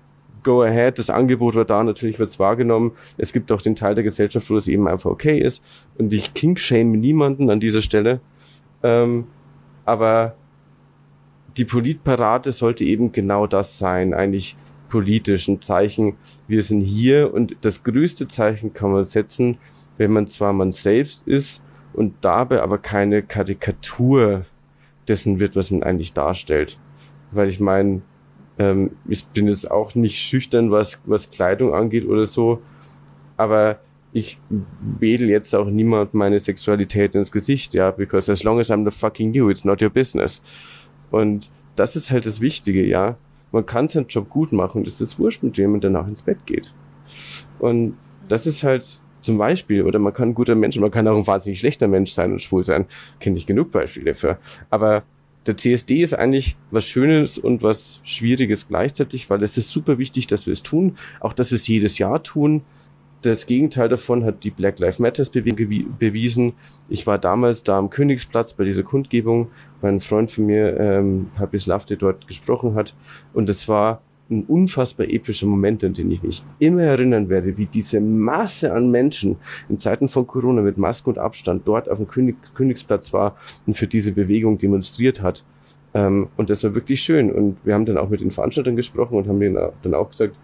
[0.46, 2.94] go ahead, das Angebot war da, natürlich wird es wahrgenommen.
[3.18, 5.62] Es gibt auch den Teil der Gesellschaft, wo es eben einfach okay ist.
[5.98, 8.22] Und ich king-shame niemanden an dieser Stelle.
[8.82, 9.26] Ähm,
[9.84, 10.36] aber
[11.58, 14.56] die Politparade sollte eben genau das sein, eigentlich
[14.88, 16.16] politisch ein Zeichen,
[16.48, 19.58] wir sind hier und das größte Zeichen kann man setzen,
[19.98, 24.46] wenn man zwar man selbst ist und dabei aber keine Karikatur
[25.08, 26.80] dessen wird, was man eigentlich darstellt.
[27.32, 28.02] Weil ich meine,
[28.58, 32.62] ähm, ich bin jetzt auch nicht schüchtern, was, was Kleidung angeht oder so,
[33.38, 33.80] aber
[34.14, 34.40] ich
[35.00, 38.98] wedel jetzt auch niemand meine Sexualität ins Gesicht, ja, because as long as I'm the
[38.98, 40.42] fucking you, it's not your business.
[41.12, 43.18] Und das ist halt das Wichtige, ja.
[43.52, 46.46] Man kann seinen Job gut machen es ist wurscht, mit wem man danach ins Bett
[46.46, 46.74] geht.
[47.60, 51.18] Und das ist halt zum Beispiel, oder man kann ein guter Mensch, man kann auch
[51.18, 52.86] ein wahnsinnig schlechter Mensch sein und schwul sein.
[53.20, 54.38] Kenne ich genug Beispiele dafür.
[54.70, 55.04] Aber
[55.46, 60.28] der CSD ist eigentlich was Schönes und was Schwieriges gleichzeitig, weil es ist super wichtig,
[60.28, 62.64] dass wir es tun, auch dass wir es jedes Jahr tun.
[63.22, 66.54] Das Gegenteil davon hat die Black Lives Matters bewiesen.
[66.90, 69.48] Ich war damals da am Königsplatz bei dieser Kundgebung,
[69.82, 72.94] weil ein Freund von mir, ähm, Papis Lafte, dort gesprochen hat.
[73.34, 78.00] Und es war unfassbar epischer Moment, an den ich mich immer erinnern werde, wie diese
[78.00, 79.38] Masse an Menschen
[79.70, 83.36] in Zeiten von Corona mit Maske und Abstand dort auf dem König, Königsplatz war
[83.68, 85.44] und für diese Bewegung demonstriert hat.
[85.94, 87.32] Ähm, und das war wirklich schön.
[87.32, 90.36] Und wir haben dann auch mit den Veranstaltern gesprochen und haben denen dann auch gesagt,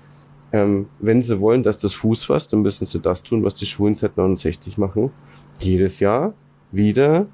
[0.54, 3.66] ähm, wenn sie wollen, dass das Fuß fasst, dann müssen sie das tun, was die
[3.66, 5.12] Schwulen seit 69 machen.
[5.60, 6.34] Jedes Jahr
[6.72, 7.28] wieder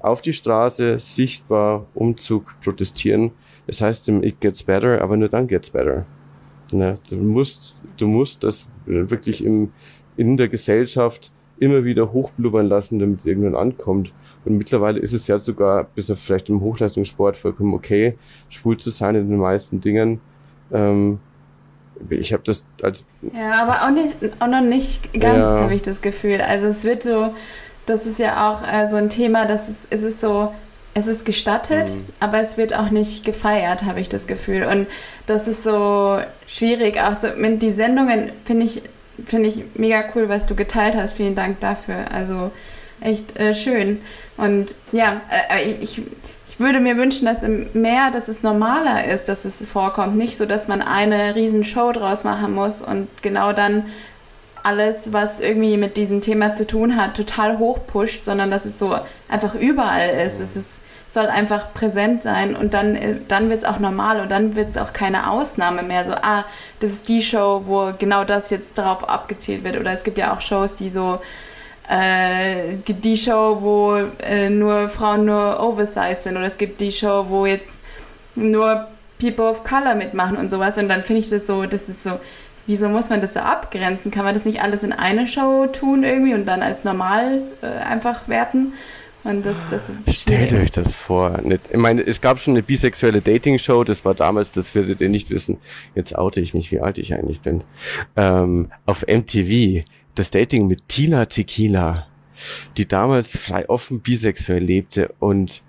[0.00, 3.32] auf die Straße, sichtbar, Umzug, protestieren.
[3.66, 6.04] Es heißt im It Gets Better, aber nur dann gets better.
[6.72, 6.98] Ne?
[7.08, 9.72] Du musst, du musst das wirklich im,
[10.16, 14.12] in der Gesellschaft immer wieder hochblubbern lassen, damit es irgendwann ankommt.
[14.44, 18.18] Und mittlerweile ist es ja sogar, bis auf vielleicht im Hochleistungssport, vollkommen okay,
[18.50, 20.20] schwul zu sein in den meisten Dingen.
[20.72, 21.18] Ähm,
[22.10, 23.06] ich habe das als.
[23.22, 25.60] Ja, aber auch, nicht, auch noch nicht ganz, ja.
[25.60, 26.40] habe ich das Gefühl.
[26.40, 27.32] Also es wird so,
[27.86, 30.52] das ist ja auch äh, so ein Thema, dass es, es ist so,
[30.94, 32.06] es ist gestattet, mhm.
[32.20, 34.64] aber es wird auch nicht gefeiert, habe ich das Gefühl.
[34.64, 34.86] Und
[35.26, 37.00] das ist so schwierig.
[37.00, 38.82] Auch so mit die Sendungen finde ich,
[39.26, 41.14] finde ich mega cool, was du geteilt hast.
[41.14, 42.12] Vielen Dank dafür.
[42.12, 42.52] Also
[43.00, 44.00] echt äh, schön.
[44.36, 46.02] Und ja, äh, ich,
[46.48, 50.16] ich würde mir wünschen, dass im Meer, dass es normaler ist, dass es vorkommt.
[50.16, 53.86] Nicht so, dass man eine riesen Show draus machen muss und genau dann
[54.62, 58.96] alles, was irgendwie mit diesem Thema zu tun hat, total hochpusht, sondern dass es so
[59.28, 60.40] einfach überall ist.
[60.40, 60.80] Es ist,
[61.14, 62.98] soll einfach präsent sein und dann,
[63.28, 66.04] dann wird es auch normal und dann wird es auch keine Ausnahme mehr.
[66.04, 66.44] So, ah,
[66.80, 69.78] das ist die Show, wo genau das jetzt darauf abgezielt wird.
[69.78, 71.20] Oder es gibt ja auch Shows, die so
[71.88, 77.26] äh, die Show, wo äh, nur Frauen nur oversized sind oder es gibt die Show,
[77.28, 77.78] wo jetzt
[78.34, 82.02] nur People of Color mitmachen und sowas und dann finde ich das so, das ist
[82.02, 82.18] so,
[82.66, 84.10] wieso muss man das so abgrenzen?
[84.10, 87.66] Kann man das nicht alles in eine Show tun irgendwie und dann als normal äh,
[87.66, 88.72] einfach werten?
[89.24, 91.40] Und das, das Stellt euch das vor.
[91.46, 95.30] Ich meine, es gab schon eine bisexuelle Dating-Show, das war damals, das würdet ihr nicht
[95.30, 95.56] wissen.
[95.94, 97.64] Jetzt oute ich mich, wie alt ich eigentlich bin.
[98.16, 99.84] Ähm, auf MTV
[100.14, 102.06] das Dating mit Tila Tequila,
[102.76, 105.62] die damals frei offen bisexuell lebte und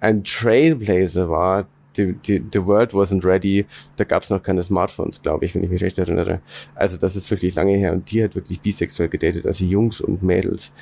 [0.00, 1.66] ein Trailblazer war.
[1.96, 3.66] Die, die, the world wasn't ready.
[3.96, 6.40] Da gab es noch keine Smartphones, glaube ich, wenn ich mich recht erinnere.
[6.74, 10.22] Also das ist wirklich lange her und die hat wirklich bisexuell gedatet, also Jungs und
[10.22, 10.72] Mädels.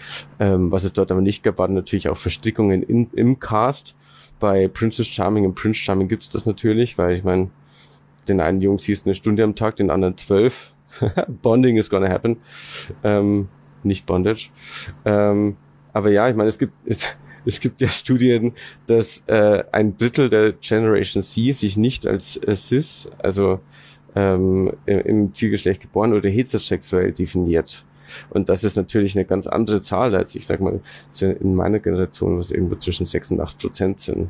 [0.40, 3.94] Ähm, was es dort aber nicht gab, waren natürlich auch Verstrickungen in, im Cast.
[4.40, 7.50] Bei Princess Charming und Prince Charming gibt's das natürlich, weil ich meine,
[8.28, 10.72] den einen Jungs hieß eine Stunde am Tag, den anderen zwölf.
[11.42, 12.38] Bonding is gonna happen.
[13.02, 13.48] Ähm,
[13.82, 14.50] nicht Bondage.
[15.04, 15.56] Ähm,
[15.92, 18.52] aber ja, ich meine, es gibt, es, es gibt ja Studien,
[18.86, 23.60] dass äh, ein Drittel der Generation C sich nicht als äh, cis, also
[24.14, 27.84] ähm, im Zielgeschlecht geboren oder heterosexuell definiert.
[28.30, 30.80] Und das ist natürlich eine ganz andere Zahl als, ich sag mal,
[31.20, 34.28] in meiner Generation, was irgendwo zwischen 6 und 8 Prozent sind.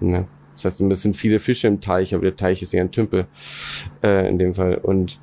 [0.00, 0.26] Ne?
[0.54, 3.26] Das heißt, es sind viele Fische im Teich, aber der Teich ist eher ein Tümpel
[4.02, 4.76] äh, in dem Fall.
[4.76, 5.20] Und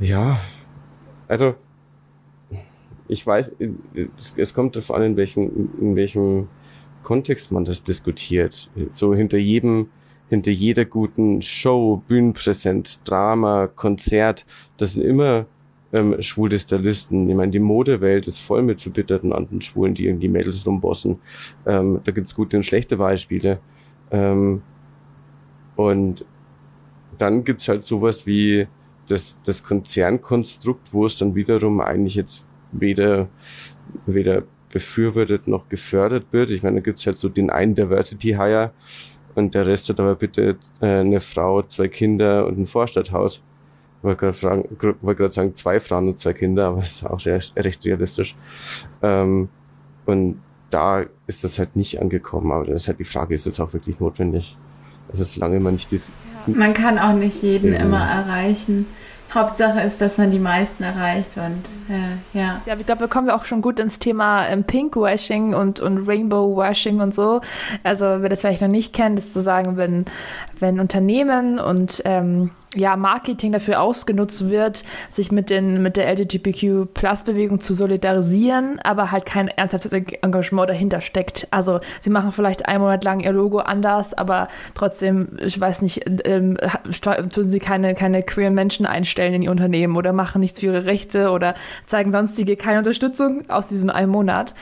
[0.00, 0.40] ja,
[1.28, 1.54] also
[3.08, 3.52] ich weiß,
[4.16, 6.48] es, es kommt darauf an, in welchem, in welchem
[7.02, 8.70] Kontext man das diskutiert.
[8.90, 9.88] So hinter jedem,
[10.30, 14.46] hinter jeder guten Show, Bühnenpräsenz, Drama, Konzert,
[14.78, 15.46] das sind immer
[15.92, 17.28] ähm, schwule Stylisten.
[17.28, 21.18] Ich meine, die Modewelt ist voll mit verbitterten anderen Schwulen, die irgendwie Mädels rumbossen.
[21.66, 23.60] Ähm, da gibt's gute und schlechte Beispiele.
[24.10, 24.62] Ähm,
[25.76, 26.24] und
[27.18, 28.66] dann gibt's halt sowas wie
[29.06, 33.28] das, das Konzernkonstrukt, wo es dann wiederum eigentlich jetzt weder,
[34.06, 36.50] weder befürwortet noch gefördert wird.
[36.50, 38.72] Ich meine, da gibt's halt so den einen Diversity Hire
[39.34, 43.42] und der Rest hat aber bitte äh, eine Frau, zwei Kinder und ein Vorstadthaus.
[43.98, 44.32] Ich wollte
[45.02, 48.36] gerade sagen, zwei Frauen und zwei Kinder, aber ist auch recht, recht realistisch.
[49.02, 49.48] Ähm,
[50.06, 52.52] und da ist das halt nicht angekommen.
[52.52, 54.56] Aber das ist halt die Frage, ist das auch wirklich notwendig?
[55.08, 56.12] Also solange man nicht dies
[56.46, 57.76] man kann auch nicht jeden mhm.
[57.76, 58.86] immer erreichen.
[59.34, 62.62] Hauptsache ist, dass man die meisten erreicht und äh, ja.
[62.66, 66.06] Ja, ich glaube, da kommen wir auch schon gut ins Thema ähm, Pinkwashing und, und
[66.06, 67.40] Rainbow-Washing und so.
[67.82, 70.04] Also, wer das vielleicht noch nicht kennt, ist zu sagen, wenn,
[70.58, 77.60] wenn Unternehmen und ähm, ja, Marketing dafür ausgenutzt wird, sich mit, den, mit der LGBTQ-Plus-Bewegung
[77.60, 81.48] zu solidarisieren, aber halt kein ernsthaftes Engagement dahinter steckt.
[81.50, 86.02] Also sie machen vielleicht einen Monat lang ihr Logo anders, aber trotzdem, ich weiß nicht,
[86.24, 86.56] ähm,
[87.32, 90.84] tun sie keine, keine queeren Menschen einstellen in ihr Unternehmen oder machen nichts für ihre
[90.84, 91.54] Rechte oder
[91.86, 94.54] zeigen sonstige keine Unterstützung aus diesem einen Monat.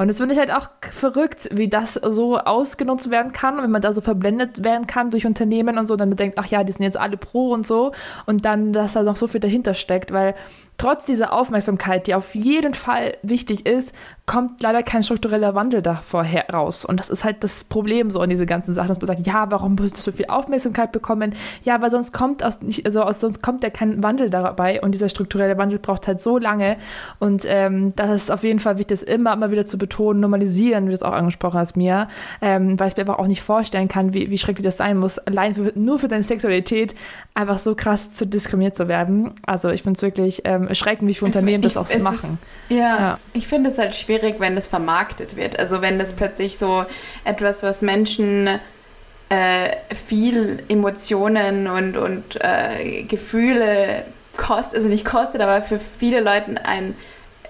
[0.00, 3.82] Und das finde ich halt auch verrückt, wie das so ausgenutzt werden kann, wenn man
[3.82, 6.84] da so verblendet werden kann durch Unternehmen und so, dann denkt, ach ja, die sind
[6.84, 7.92] jetzt alle pro und so.
[8.24, 10.34] Und dann, dass da noch so viel dahinter steckt, weil
[10.80, 16.24] trotz dieser Aufmerksamkeit, die auf jeden Fall wichtig ist, kommt leider kein struktureller Wandel davor
[16.24, 16.86] heraus.
[16.86, 19.50] Und das ist halt das Problem so in diese ganzen Sachen, dass man sagt, ja,
[19.50, 21.34] warum musst du so viel Aufmerksamkeit bekommen?
[21.64, 25.10] Ja, weil sonst kommt aus also aus, sonst kommt ja kein Wandel dabei und dieser
[25.10, 26.78] strukturelle Wandel braucht halt so lange.
[27.18, 30.84] Und ähm, das ist auf jeden Fall wichtig, das immer, immer wieder zu betonen, normalisieren,
[30.84, 32.08] wie du es auch angesprochen hast, Mia,
[32.40, 35.18] ähm, weil ich mir einfach auch nicht vorstellen kann, wie, wie schrecklich das sein muss,
[35.18, 36.94] allein für, nur für deine Sexualität
[37.34, 39.34] einfach so krass zu diskriminiert zu werden.
[39.44, 42.38] Also ich finde es wirklich ähm, erschreckend, wie viele Unternehmen ich, das auch machen.
[42.68, 45.58] Ist, ja, ja, ich finde es halt schwierig wenn das vermarktet wird.
[45.58, 46.84] Also wenn das plötzlich so
[47.24, 48.48] etwas, was Menschen
[49.28, 54.04] äh, viel Emotionen und, und äh, Gefühle
[54.36, 56.94] kostet, also nicht kostet, aber für viele Leute ein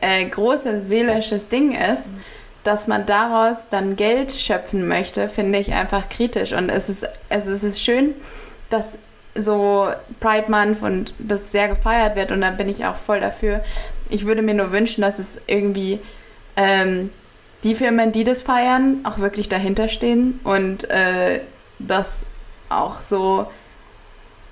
[0.00, 2.12] äh, großes seelisches Ding ist,
[2.64, 6.52] dass man daraus dann Geld schöpfen möchte, finde ich einfach kritisch.
[6.52, 8.14] Und es ist, also es ist schön,
[8.68, 8.98] dass
[9.40, 9.88] so
[10.20, 13.62] Pride Month und das sehr gefeiert wird und da bin ich auch voll dafür.
[14.08, 16.00] Ich würde mir nur wünschen, dass es irgendwie
[16.56, 17.10] ähm,
[17.62, 21.40] die Firmen, die das feiern, auch wirklich dahinter stehen und äh,
[21.78, 22.24] das
[22.68, 23.46] auch so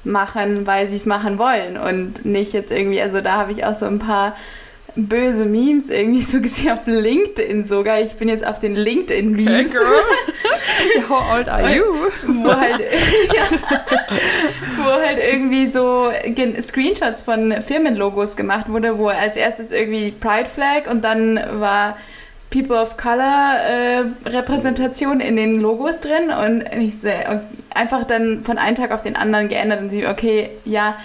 [0.05, 3.75] machen, weil sie es machen wollen und nicht jetzt irgendwie, also da habe ich auch
[3.75, 4.37] so ein paar
[4.97, 8.01] böse Memes irgendwie so gesehen auf LinkedIn sogar.
[8.01, 9.73] Ich bin jetzt auf den LinkedIn-Memes.
[9.73, 11.85] Hey How old are you?
[12.27, 12.81] wo, halt,
[13.35, 13.59] ja,
[14.77, 16.11] wo halt irgendwie so
[16.61, 21.97] Screenshots von Firmenlogos gemacht wurde, wo als erstes irgendwie Pride Flag und dann war
[22.51, 27.43] People of Color äh, Repräsentation in den Logos drin und ich sehe
[27.75, 30.97] einfach dann von einem Tag auf den anderen geändert und sie, okay, ja,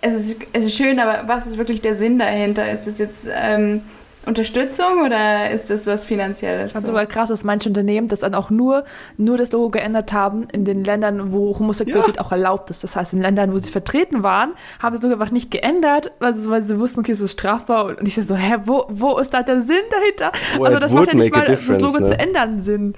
[0.00, 2.70] es ist, es ist schön, aber was ist wirklich der Sinn dahinter?
[2.70, 3.82] Ist es jetzt ähm,
[4.26, 6.66] Unterstützung oder ist das was Finanzielles?
[6.66, 8.84] Ich fand sogar krass, dass manche Unternehmen das dann auch nur,
[9.16, 12.22] nur das Logo geändert haben in den Ländern, wo Homosexualität ja.
[12.22, 12.84] auch erlaubt ist.
[12.84, 16.34] Das heißt, in Ländern, wo sie vertreten waren, haben sie es einfach nicht geändert, weil
[16.34, 17.86] sie, weil sie wussten, okay, es ist strafbar.
[17.98, 20.32] Und ich so, hä, wo, wo ist da der Sinn dahinter?
[20.58, 22.06] Well, also das macht ja nicht mal das Logo ne?
[22.06, 22.94] zu ändern Sinn.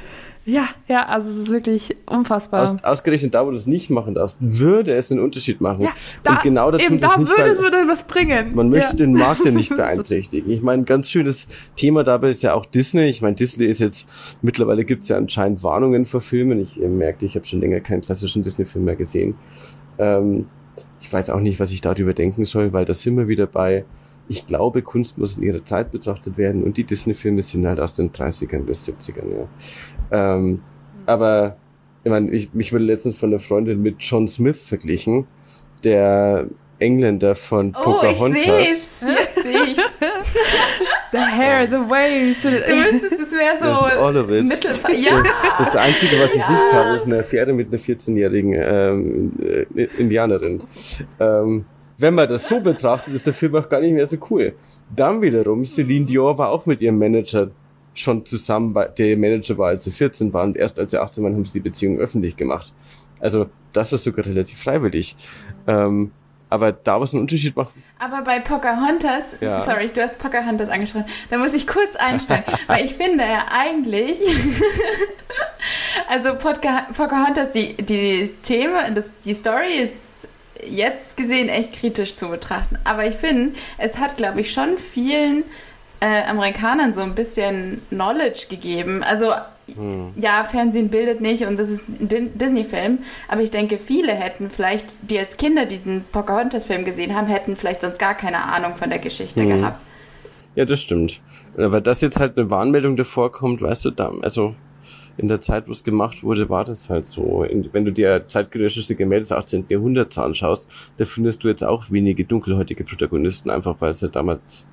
[0.47, 2.63] Ja, ja, also es ist wirklich unfassbar.
[2.63, 5.83] Aus, ausgerechnet da, wo du es nicht machen darfst, würde es einen Unterschied machen.
[5.83, 8.55] Ja, da, und genau dazu eben, da nicht, würde es wieder was bringen.
[8.55, 8.97] Man möchte ja.
[8.97, 10.51] den Markt ja nicht beeinträchtigen.
[10.51, 13.09] Ich meine, ganz schönes Thema dabei ist ja auch Disney.
[13.11, 14.09] Ich meine, Disney ist jetzt,
[14.41, 16.59] mittlerweile gibt es ja anscheinend Warnungen vor Filmen.
[16.61, 19.35] Ich äh, merkte, ich habe schon länger keinen klassischen Disney-Film mehr gesehen.
[19.99, 20.47] Ähm,
[21.01, 23.85] ich weiß auch nicht, was ich darüber denken soll, weil da sind wir wieder bei,
[24.31, 27.95] ich glaube, Kunst muss in ihrer Zeit betrachtet werden und die Disney-Filme sind halt aus
[27.95, 29.49] den 30ern bis 70ern, ja.
[30.13, 30.63] Ähm,
[31.05, 31.57] aber
[32.05, 35.27] ich meine, ich, mich wurde letztens von einer Freundin mit John Smith verglichen,
[35.83, 36.47] der
[36.79, 38.37] Engländer von oh, Pocahontas.
[38.37, 39.05] Ich seh's.
[39.05, 39.83] Jetzt ich's.
[41.13, 42.45] The hair, the waist.
[42.45, 44.95] Du müsstest es mehr so Mittelfall.
[44.97, 45.25] Ja.
[45.59, 46.51] Das Einzige, was ich ja.
[46.51, 49.33] nicht habe, ist eine Affäre mit einer 14-jährigen ähm,
[49.75, 50.63] äh, Indianerin.
[51.19, 51.65] Ähm,
[52.01, 54.55] wenn man das so betrachtet, ist der Film auch gar nicht mehr so cool.
[54.95, 57.51] Dann wiederum, Celine Dior war auch mit ihrem Manager
[57.95, 61.35] schon zusammen, der Manager war, als sie 14 waren und erst als sie 18 waren,
[61.35, 62.73] haben sie die Beziehung öffentlich gemacht.
[63.19, 65.15] Also das war sogar relativ freiwillig.
[65.67, 66.13] Ähm,
[66.49, 67.83] aber da muss ein Unterschied machen.
[67.99, 69.61] Aber bei Pocahontas, ja.
[69.61, 74.19] sorry, du hast Pocahontas angesprochen, da muss ich kurz einsteigen, weil ich finde ja eigentlich,
[76.09, 80.10] also Pocahontas, die, die Themen, das, die Story ist
[80.69, 82.79] jetzt gesehen echt kritisch zu betrachten.
[82.85, 85.45] Aber ich finde, es hat, glaube ich, schon vielen
[86.01, 89.03] äh, Amerikanern so ein bisschen Knowledge gegeben.
[89.03, 89.33] Also
[89.75, 90.13] hm.
[90.17, 94.95] ja, Fernsehen bildet nicht und das ist ein Disney-Film, aber ich denke, viele hätten vielleicht,
[95.03, 98.99] die als Kinder diesen Pocahontas-Film gesehen haben, hätten vielleicht sonst gar keine Ahnung von der
[98.99, 99.49] Geschichte hm.
[99.49, 99.81] gehabt.
[100.57, 101.21] Ja, das stimmt.
[101.57, 104.55] Aber dass jetzt halt eine Warnmeldung davor kommt, weißt du, da, also
[105.21, 107.47] in der Zeit, wo es gemacht wurde, war das halt so.
[107.73, 109.67] Wenn du dir zeitgenössische Gemälde des 18.
[109.69, 114.67] Jahrhunderts anschaust, da findest du jetzt auch wenige dunkelhäutige Protagonisten, einfach weil es ja damals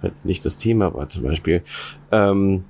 [0.00, 1.62] halt nicht das Thema war zum Beispiel.
[2.12, 2.64] Ähm,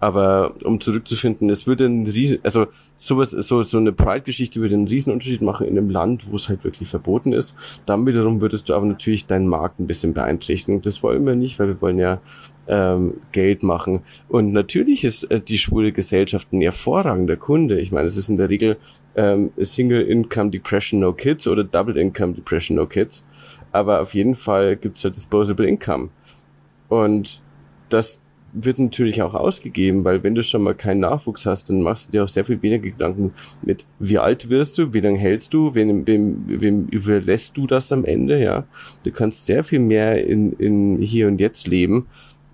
[0.00, 4.86] aber um zurückzufinden, es würde ein riesen, also sowas, so, so eine Pride-Geschichte würde einen
[4.86, 7.82] riesen Unterschied machen in einem Land, wo es halt wirklich verboten ist.
[7.84, 10.82] Dann wiederum würdest du aber natürlich deinen Markt ein bisschen beeinträchtigen.
[10.82, 12.20] Das wollen wir nicht, weil wir wollen ja
[12.68, 14.00] ähm, Geld machen.
[14.28, 17.80] Und natürlich ist äh, die schwule Gesellschaft ein hervorragender Kunde.
[17.80, 18.76] Ich meine, es ist in der Regel
[19.16, 23.24] ähm, Single Income Depression No Kids oder Double Income Depression No Kids.
[23.72, 26.10] Aber auf jeden Fall gibt's ja Disposable Income.
[26.88, 27.42] Und
[27.88, 28.20] das
[28.52, 32.12] wird natürlich auch ausgegeben, weil wenn du schon mal keinen Nachwuchs hast, dann machst du
[32.12, 35.74] dir auch sehr viel weniger Gedanken mit, wie alt wirst du, wie lange hältst du,
[35.74, 38.64] wem, wem, wem überlässt du das am Ende, ja.
[39.04, 42.06] Du kannst sehr viel mehr in, in hier und jetzt leben,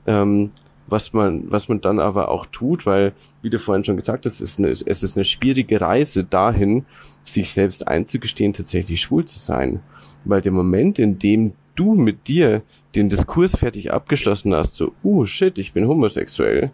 [0.06, 0.50] ähm,
[0.86, 3.12] was man, was man dann aber auch tut, weil,
[3.42, 6.84] wie du vorhin schon gesagt hast, es ist eine, es ist eine schwierige Reise dahin,
[7.22, 9.80] sich selbst einzugestehen, tatsächlich schwul zu sein.
[10.24, 12.62] Weil der Moment, in dem du mit dir
[12.94, 16.70] den Diskurs fertig abgeschlossen hast, so, uh, shit, ich bin homosexuell,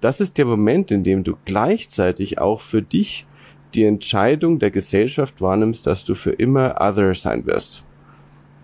[0.00, 3.26] das ist der Moment, in dem du gleichzeitig auch für dich
[3.74, 7.84] die Entscheidung der Gesellschaft wahrnimmst, dass du für immer other sein wirst.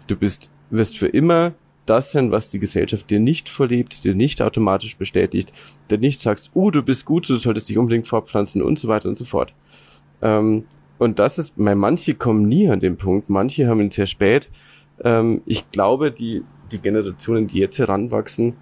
[0.06, 1.52] Du bist, wirst für immer
[1.86, 5.52] das sein, was die Gesellschaft dir nicht vorlebt, dir nicht automatisch bestätigt,
[5.90, 9.08] der nicht sagst, oh, du bist gut, du solltest dich unbedingt fortpflanzen und so weiter
[9.08, 9.52] und so fort.
[10.22, 10.64] Ähm,
[10.98, 14.48] und das ist, weil manche kommen nie an den Punkt, manche haben ihn sehr spät.
[15.02, 16.42] Ähm, ich glaube, die,
[16.72, 18.54] die Generationen, die jetzt heranwachsen,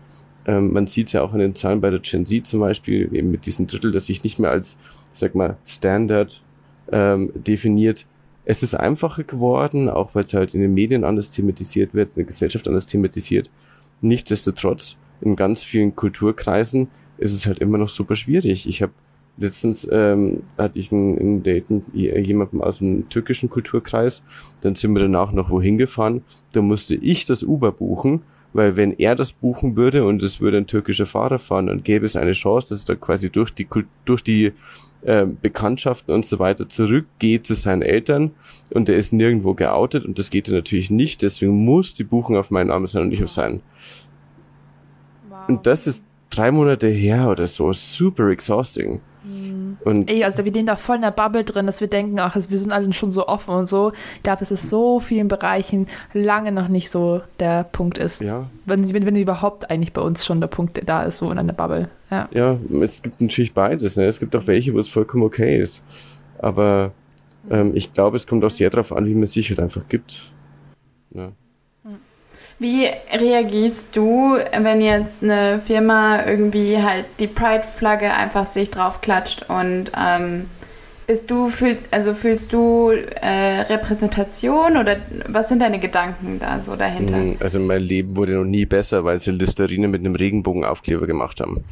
[0.46, 3.14] ähm, man sieht es ja auch an den Zahlen bei der Gen Z zum Beispiel,
[3.14, 4.76] eben mit diesem Drittel, das sich nicht mehr als,
[5.12, 6.42] sag mal, Standard
[6.90, 8.06] ähm, definiert,
[8.44, 12.14] es ist einfacher geworden, auch weil es halt in den Medien anders thematisiert wird, in
[12.16, 13.50] der Gesellschaft anders thematisiert.
[14.00, 18.68] Nichtsdestotrotz, in ganz vielen Kulturkreisen ist es halt immer noch super schwierig.
[18.68, 18.92] Ich habe
[19.36, 24.24] letztens ähm, hatte ich ein, ein Date mit jemandem aus dem türkischen Kulturkreis,
[24.60, 28.22] dann sind wir danach noch wohin gefahren, da musste ich das Uber buchen,
[28.52, 32.06] weil wenn er das buchen würde und es würde ein türkischer Fahrer fahren, dann gäbe
[32.06, 33.66] es eine Chance, dass er quasi durch die
[34.04, 34.52] durch die
[35.02, 38.32] äh, Bekanntschaften und so weiter zurückgeht zu seinen Eltern
[38.70, 42.36] und er ist nirgendwo geoutet und das geht er natürlich nicht, deswegen muss die Buchung
[42.36, 43.62] auf meinen Namen sein und nicht auf seinen.
[45.28, 45.48] Wow.
[45.48, 49.00] Und das ist drei Monate her oder so, super exhausting.
[49.24, 49.76] Mhm.
[49.84, 52.34] Und Ey, also wir sind da voll in der Bubble drin, dass wir denken, ach,
[52.34, 53.92] wir sind alle schon so offen und so.
[54.16, 58.22] Ich glaube, es ist so vielen Bereichen lange noch nicht so der Punkt ist.
[58.22, 58.46] Ja.
[58.66, 61.52] Wenn, wenn, wenn überhaupt eigentlich bei uns schon der Punkt da ist, so in einer
[61.52, 61.88] Bubble.
[62.10, 63.96] Ja, ja es gibt natürlich beides.
[63.96, 64.06] Ne?
[64.06, 65.84] Es gibt auch welche, wo es vollkommen okay ist.
[66.38, 66.92] Aber
[67.50, 70.32] ähm, ich glaube, es kommt auch sehr darauf an, wie man sich halt einfach gibt.
[71.14, 71.32] Ja.
[72.58, 79.90] Wie reagierst du, wenn jetzt eine Firma irgendwie halt die Pride-Flagge einfach sich draufklatscht und
[79.98, 80.46] ähm,
[81.06, 86.76] bist du, fühl, also fühlst du äh, Repräsentation oder was sind deine Gedanken da so
[86.76, 87.16] dahinter?
[87.16, 91.40] Hm, also mein Leben wurde noch nie besser, weil sie Listerine mit einem Regenbogenaufkleber gemacht
[91.40, 91.64] haben.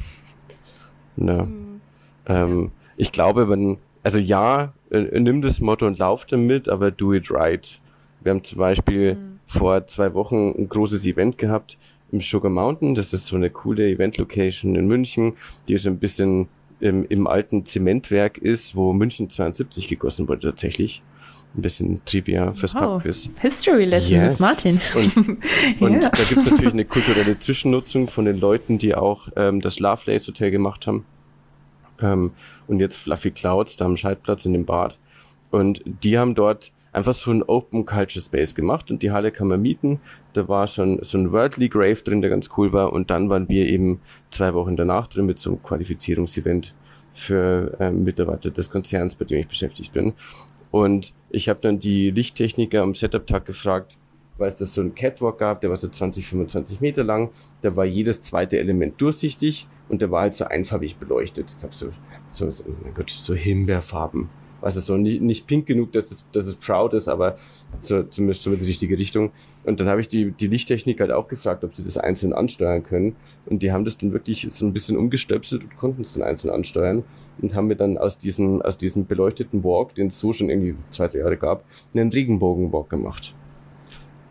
[1.16, 1.44] Ne?
[1.44, 1.80] Mhm.
[2.26, 7.14] Ähm, ich glaube, wenn, also ja, äh, nimm das Motto und lauf damit, aber do
[7.14, 7.80] it right.
[8.22, 11.76] Wir haben zum Beispiel mhm vor zwei Wochen ein großes Event gehabt
[12.12, 12.94] im Sugar Mountain.
[12.94, 15.32] Das ist so eine coole Event-Location in München,
[15.66, 21.02] die so ein bisschen im, im alten Zementwerk ist, wo München 72 gegossen wurde tatsächlich.
[21.56, 23.02] Ein bisschen Trivia fürs wow.
[23.02, 23.28] Pubquiz.
[23.40, 24.30] History Lesson yes.
[24.30, 24.80] mit Martin.
[24.94, 25.16] Und,
[25.80, 26.10] und yeah.
[26.10, 30.28] da gibt es natürlich eine kulturelle Zwischennutzung von den Leuten, die auch ähm, das Lovelace
[30.28, 31.04] Hotel gemacht haben.
[32.00, 32.30] Ähm,
[32.68, 34.96] und jetzt Fluffy Clouds, da am Schaltplatz in dem Bad.
[35.50, 39.48] Und die haben dort einfach so ein Open Culture Space gemacht und die Halle kann
[39.48, 40.00] man mieten.
[40.32, 43.48] Da war schon so ein Worldly Grave drin, der ganz cool war und dann waren
[43.48, 44.00] wir eben
[44.30, 46.74] zwei Wochen danach drin mit so einem Qualifizierungsevent
[47.12, 50.12] für äh, Mitarbeiter des Konzerns, bei dem ich beschäftigt bin.
[50.70, 53.98] Und ich habe dann die Lichttechniker am Setup-Tag gefragt,
[54.38, 57.30] weil es da so ein Catwalk gab, der war so 20, 25 Meter lang,
[57.62, 61.50] da war jedes zweite Element durchsichtig und der war halt so einfarbig beleuchtet.
[61.50, 61.92] Ich glaube so,
[62.30, 66.24] so, so, mein Gott, so Himbeerfarben weiß es so, nicht, nicht pink genug, dass es,
[66.32, 67.36] dass es proud ist, aber
[67.80, 69.30] so, zumindest so in die richtige Richtung.
[69.64, 72.82] Und dann habe ich die, die Lichttechnik halt auch gefragt, ob sie das einzeln ansteuern
[72.82, 73.16] können.
[73.46, 76.50] Und die haben das dann wirklich so ein bisschen umgestöpselt und konnten es dann einzeln
[76.50, 77.04] ansteuern
[77.40, 80.74] und haben mir dann aus diesem, aus diesem beleuchteten Walk, den es so schon irgendwie
[80.90, 83.34] zwei, drei Jahre gab, einen Regenbogenwalk gemacht.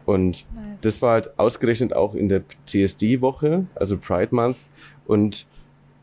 [0.05, 0.77] Und nice.
[0.81, 4.57] das war halt ausgerechnet auch in der CSD-Woche, also Pride Month.
[5.05, 5.45] Und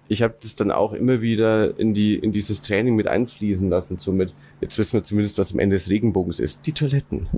[0.08, 3.98] ich habe das dann auch immer wieder in die in dieses Training mit einfließen lassen.
[3.98, 6.66] So mit, jetzt wissen wir zumindest, was am Ende des Regenbogens ist.
[6.66, 7.28] Die Toiletten.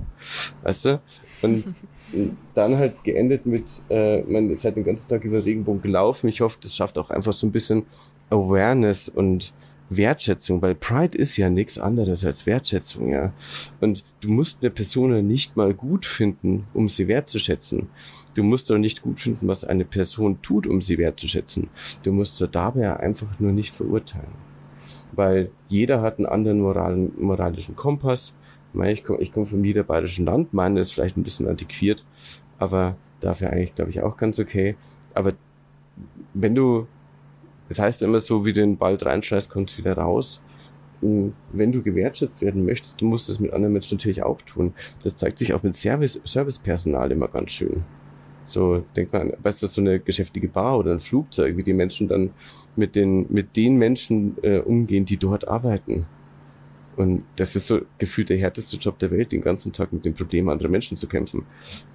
[0.63, 1.01] Weißt du?
[1.41, 1.63] Und
[2.53, 6.27] dann halt geendet mit, äh, man ist halt den ganzen Tag über den Regenbogen gelaufen.
[6.27, 7.85] Ich hoffe, das schafft auch einfach so ein bisschen
[8.29, 9.53] Awareness und
[9.89, 13.33] Wertschätzung, weil Pride ist ja nichts anderes als Wertschätzung, ja.
[13.79, 17.89] Und du musst eine Person nicht mal gut finden, um sie wertzuschätzen.
[18.35, 21.69] Du musst doch nicht gut finden, was eine Person tut, um sie wertzuschätzen.
[22.03, 24.33] Du musst sie dabei einfach nur nicht verurteilen.
[25.11, 28.33] Weil jeder hat einen anderen Moral moralischen Kompass.
[28.85, 32.05] Ich komme ich komm vom niederbayerischen Land, meine ist vielleicht ein bisschen antiquiert,
[32.59, 34.75] aber dafür eigentlich, glaube ich, auch ganz okay.
[35.15, 35.33] Aber
[36.35, 36.85] wenn du
[37.69, 40.41] das heißt immer so, wie du den Ball reinschleißt, kommt wieder raus.
[41.01, 44.73] Wenn du gewertschätzt werden möchtest, du musst das mit anderen Menschen natürlich auch tun.
[45.03, 47.83] Das zeigt sich auch mit Service, Servicepersonal immer ganz schön.
[48.47, 52.07] So, denk mal, weißt du, so eine geschäftige Bar oder ein Flugzeug, wie die Menschen
[52.07, 52.31] dann
[52.75, 56.05] mit den, mit den Menschen äh, umgehen, die dort arbeiten.
[56.97, 60.15] Und das ist so gefühlt der härteste Job der Welt, den ganzen Tag mit den
[60.15, 61.45] Problemen anderer Menschen zu kämpfen.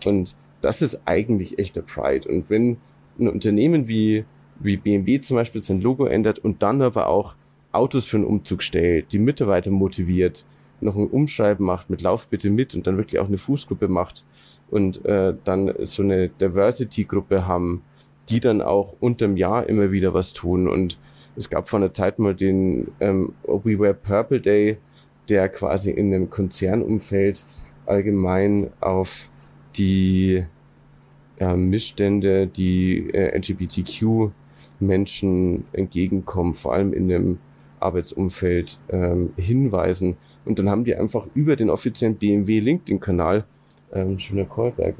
[0.06, 2.26] Und das ist eigentlich echter Pride.
[2.26, 2.78] Und wenn
[3.18, 4.24] ein Unternehmen wie
[4.60, 7.34] wie BMW zum Beispiel sein Logo ändert und dann aber auch
[7.72, 10.44] Autos für einen Umzug stellt, die Mitarbeiter motiviert,
[10.80, 14.24] noch ein Umschreiben macht mit Lauf bitte mit und dann wirklich auch eine Fußgruppe macht
[14.70, 17.82] und äh, dann so eine Diversity-Gruppe haben,
[18.28, 20.68] die dann auch unterm Jahr immer wieder was tun.
[20.68, 20.98] Und
[21.36, 24.78] es gab vor einer Zeit mal den ähm, We Wear Purple Day,
[25.28, 27.44] der quasi in einem Konzernumfeld
[27.86, 29.30] allgemein auf
[29.76, 30.44] die
[31.38, 33.30] äh, Missstände, die äh,
[34.80, 37.38] LGBTQ-Menschen entgegenkommen, vor allem in dem
[37.80, 40.16] Arbeitsumfeld ähm, hinweisen.
[40.44, 43.44] Und dann haben die einfach über den offiziellen BMW LinkedIn-Kanal,
[43.92, 44.96] ähm, schöner Callback,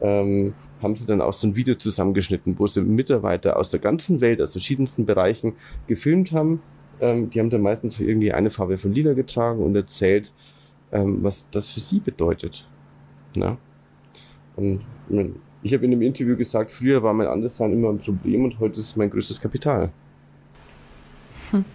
[0.00, 4.20] ähm, haben sie dann auch so ein Video zusammengeschnitten, wo sie Mitarbeiter aus der ganzen
[4.20, 5.54] Welt, aus verschiedensten Bereichen
[5.86, 6.62] gefilmt haben.
[7.00, 10.32] Ähm, die haben dann meistens irgendwie eine Farbe von Lila getragen und erzählt,
[10.92, 12.66] ähm, was das für sie bedeutet.
[13.36, 13.58] Na?
[14.56, 14.80] Und
[15.62, 18.80] ich habe in dem Interview gesagt, früher war mein Anderssein immer ein Problem und heute
[18.80, 19.90] ist es mein größtes Kapital.
[21.50, 21.64] Hm.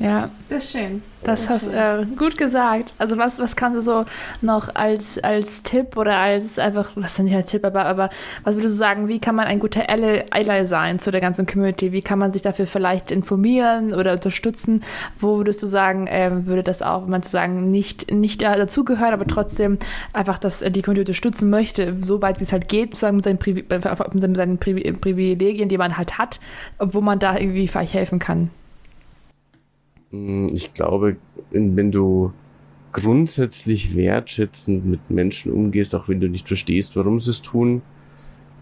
[0.00, 0.30] Ja.
[0.48, 1.02] Das ist schön.
[1.22, 2.94] Das, das hast du äh, gut gesagt.
[2.96, 4.06] Also was, was kannst du so
[4.40, 8.08] noch als, als Tipp oder als einfach, was ist nicht als Tipp, aber, aber
[8.42, 11.92] was würdest du sagen, wie kann man ein guter Ally sein zu der ganzen Community?
[11.92, 14.82] Wie kann man sich dafür vielleicht informieren oder unterstützen?
[15.18, 19.12] Wo würdest du sagen, äh, würde das auch, wenn man zu sagen, nicht, nicht dazugehört,
[19.12, 19.78] aber trotzdem
[20.14, 23.38] einfach, dass die Community unterstützen möchte, so weit wie es halt geht, sozusagen mit seinen,
[23.38, 26.40] Privi mit seinen Privilegien, die man halt hat,
[26.78, 28.50] wo man da irgendwie vielleicht helfen kann?
[30.10, 31.16] Hm, ich glaube,
[31.50, 32.32] wenn du
[32.92, 37.82] grundsätzlich wertschätzend mit Menschen umgehst, auch wenn du nicht verstehst, warum sie es tun,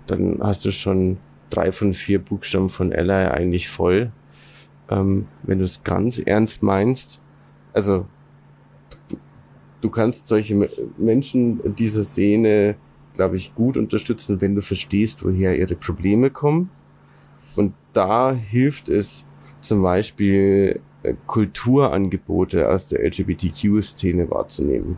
[0.06, 1.18] dann hast du schon
[1.50, 4.12] drei von vier Buchstaben von Ally eigentlich voll.
[4.90, 7.20] Ähm, wenn du es ganz ernst meinst,
[7.72, 8.06] also
[9.80, 10.68] du kannst solche
[10.98, 12.76] Menschen dieser Szene,
[13.14, 16.70] glaube ich, gut unterstützen, wenn du verstehst, woher ihre Probleme kommen.
[17.56, 19.26] Und da hilft es
[19.60, 20.80] zum Beispiel
[21.26, 24.96] Kulturangebote aus der LGBTQ-Szene wahrzunehmen.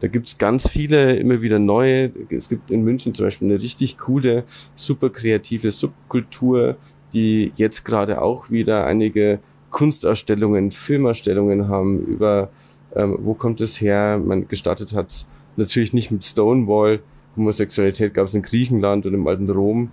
[0.00, 2.10] Da gibt's ganz viele, immer wieder neue.
[2.30, 4.44] Es gibt in München zum Beispiel eine richtig coole,
[4.74, 6.76] super kreative Subkultur,
[7.12, 9.40] die jetzt gerade auch wieder einige
[9.70, 12.50] Kunstausstellungen, Filmausstellungen haben über,
[12.94, 14.18] ähm, wo kommt es her?
[14.18, 17.00] Man gestartet hat natürlich nicht mit Stonewall.
[17.36, 19.90] Homosexualität gab es in Griechenland und im alten Rom.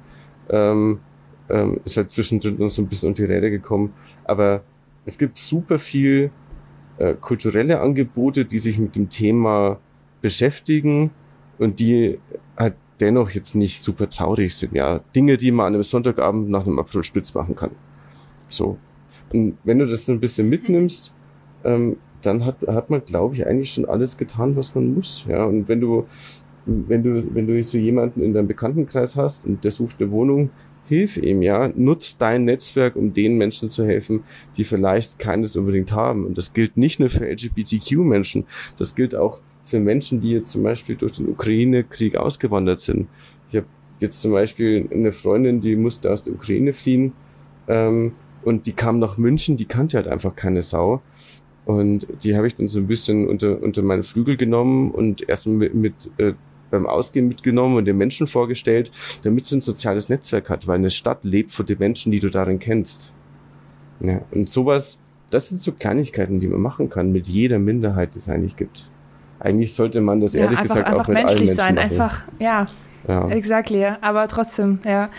[0.49, 0.99] Ähm,
[1.49, 3.93] ähm, ist halt zwischendrin noch so ein bisschen unter die Räder gekommen.
[4.23, 4.63] Aber
[5.07, 6.31] es gibt super viel
[6.97, 9.79] äh, kulturelle Angebote, die sich mit dem Thema
[10.21, 11.11] beschäftigen
[11.57, 12.19] und die
[12.57, 14.73] halt dennoch jetzt nicht super traurig sind.
[14.73, 17.71] Ja, Dinge, die man an einem Sonntagabend nach einem April spitz machen kann.
[18.49, 18.77] So.
[19.31, 21.13] Und wenn du das so ein bisschen mitnimmst,
[21.63, 25.25] ähm, dann hat, hat man, glaube ich, eigentlich schon alles getan, was man muss.
[25.29, 26.05] Ja, und wenn du,
[26.65, 30.49] wenn du, wenn du so jemanden in deinem Bekanntenkreis hast und der sucht eine Wohnung,
[30.87, 34.23] hilf ihm, ja, nutz dein Netzwerk, um den Menschen zu helfen,
[34.55, 36.25] die vielleicht keines unbedingt haben.
[36.25, 38.45] Und das gilt nicht nur für LGBTQ-Menschen,
[38.77, 43.07] das gilt auch für Menschen, die jetzt zum Beispiel durch den Ukraine-Krieg ausgewandert sind.
[43.49, 43.67] Ich habe
[43.99, 47.13] jetzt zum Beispiel eine Freundin, die musste aus der Ukraine fliehen
[47.67, 48.13] ähm,
[48.43, 51.01] und die kam nach München, die kannte halt einfach keine Sau.
[51.65, 55.47] Und die habe ich dann so ein bisschen unter, unter meine Flügel genommen und erst
[55.47, 56.33] mit, mit äh,
[56.69, 58.91] beim Ausgehen mitgenommen und den Menschen vorgestellt,
[59.23, 62.29] damit sie ein soziales Netzwerk hat, weil eine Stadt lebt von den Menschen, die du
[62.29, 63.13] darin kennst.
[63.99, 64.99] Ja, und sowas,
[65.29, 68.89] das sind so Kleinigkeiten, die man machen kann mit jeder Minderheit, die es eigentlich gibt.
[69.39, 71.99] Eigentlich sollte man das ja, ehrlich einfach, gesagt einfach auch mit menschlich allen Menschen sein,
[71.99, 72.01] machen.
[72.01, 72.67] einfach, ja,
[73.07, 73.29] ja.
[73.29, 75.09] exactly, aber trotzdem, ja,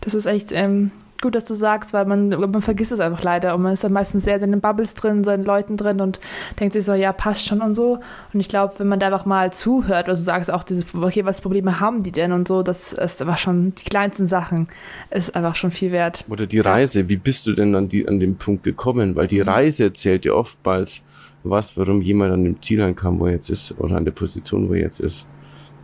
[0.00, 0.90] das ist echt, ähm,
[1.20, 3.92] gut, dass du sagst, weil man, man vergisst es einfach leider und man ist dann
[3.92, 6.20] meistens sehr in den Bubbles drin, seinen Leuten drin und
[6.60, 7.98] denkt sich so, ja, passt schon und so.
[8.32, 11.24] Und ich glaube, wenn man da einfach mal zuhört, also du sagst auch dieses, okay,
[11.24, 14.68] was Probleme haben die denn und so, das ist einfach schon, die kleinsten Sachen
[15.10, 16.24] ist einfach schon viel wert.
[16.28, 19.16] Oder die Reise, wie bist du denn an, die, an den Punkt gekommen?
[19.16, 21.02] Weil die Reise erzählt dir oftmals
[21.42, 24.68] was, warum jemand an dem Ziel ankam, wo er jetzt ist, oder an der Position,
[24.68, 25.26] wo er jetzt ist.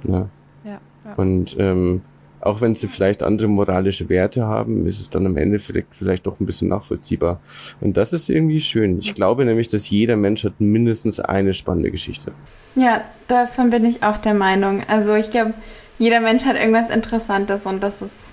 [0.06, 0.28] Ja.
[0.64, 1.14] Ja, ja.
[1.16, 2.02] Und ähm,
[2.44, 6.26] auch wenn sie vielleicht andere moralische Werte haben, ist es dann am Ende vielleicht, vielleicht
[6.26, 7.40] doch ein bisschen nachvollziehbar.
[7.80, 8.98] Und das ist irgendwie schön.
[8.98, 12.32] Ich glaube nämlich, dass jeder Mensch hat mindestens eine spannende Geschichte.
[12.74, 14.82] Ja, davon bin ich auch der Meinung.
[14.88, 15.54] Also ich glaube,
[15.98, 18.32] jeder Mensch hat irgendwas Interessantes und das ist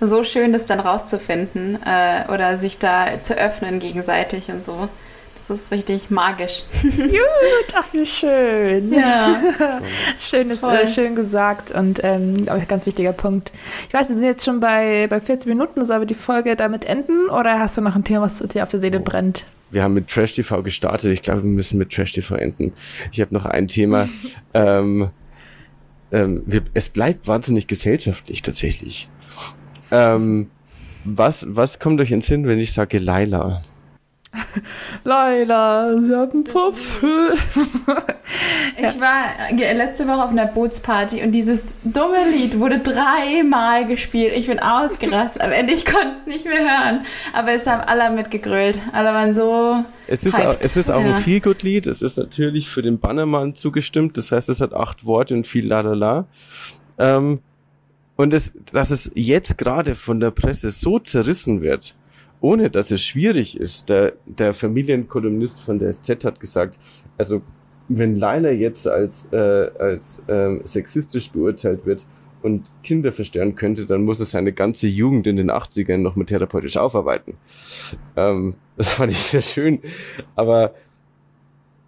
[0.00, 4.88] so schön, das dann rauszufinden äh, oder sich da zu öffnen gegenseitig und so.
[5.48, 6.62] Das ist richtig magisch.
[6.82, 8.92] Gut, ach wie schön.
[8.92, 9.40] Ja.
[10.18, 10.76] schön ist Voll.
[10.76, 13.52] äh, schön gesagt und ähm, auch ein ganz wichtiger Punkt.
[13.88, 15.84] Ich weiß, wir sind jetzt schon bei, bei 40 Minuten.
[15.84, 18.68] Sollen wir die Folge damit enden oder hast du noch ein Thema, was dir auf
[18.68, 19.44] der Seele brennt?
[19.70, 21.12] Wir haben mit Trash TV gestartet.
[21.12, 22.72] Ich glaube, wir müssen mit Trash TV enden.
[23.10, 24.08] Ich habe noch ein Thema.
[24.54, 25.10] ähm,
[26.12, 29.08] ähm, wir, es bleibt wahnsinnig gesellschaftlich tatsächlich.
[29.90, 30.50] Ähm,
[31.04, 33.62] was, was kommt euch ins Sinn, wenn ich sage Laila?
[35.04, 37.02] Leila, sie hat einen Puff.
[38.76, 44.32] Ich war letzte Woche auf einer Bootsparty und dieses dumme Lied wurde dreimal gespielt.
[44.34, 45.42] Ich bin ausgerastet.
[45.42, 47.04] Am Ende, ich konnte nicht mehr hören.
[47.32, 48.78] Aber es haben alle mitgegrölt.
[48.92, 49.84] Alle waren so.
[50.06, 51.14] Es ist, auch, es ist auch ja.
[51.14, 51.86] ein Feelgood-Lied.
[51.86, 54.16] Es ist natürlich für den Bannermann zugestimmt.
[54.16, 56.26] Das heißt, es hat acht Worte und viel Lalala.
[56.98, 57.40] Ähm,
[58.16, 61.94] und es, dass es jetzt gerade von der Presse so zerrissen wird,
[62.42, 63.88] ohne dass es schwierig ist.
[63.88, 66.76] Der, der Familienkolumnist von der SZ hat gesagt,
[67.16, 67.40] also
[67.88, 72.06] wenn Leila jetzt als, äh, als ähm, sexistisch beurteilt wird
[72.42, 76.28] und Kinder verstören könnte, dann muss er seine ganze Jugend in den 80ern noch mit
[76.28, 77.34] therapeutisch aufarbeiten.
[78.16, 79.80] Ähm, das fand ich sehr schön.
[80.34, 80.74] Aber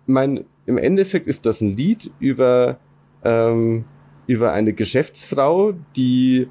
[0.06, 2.78] mein, im Endeffekt ist das ein Lied über,
[3.24, 3.84] ähm,
[4.28, 6.48] über eine Geschäftsfrau, die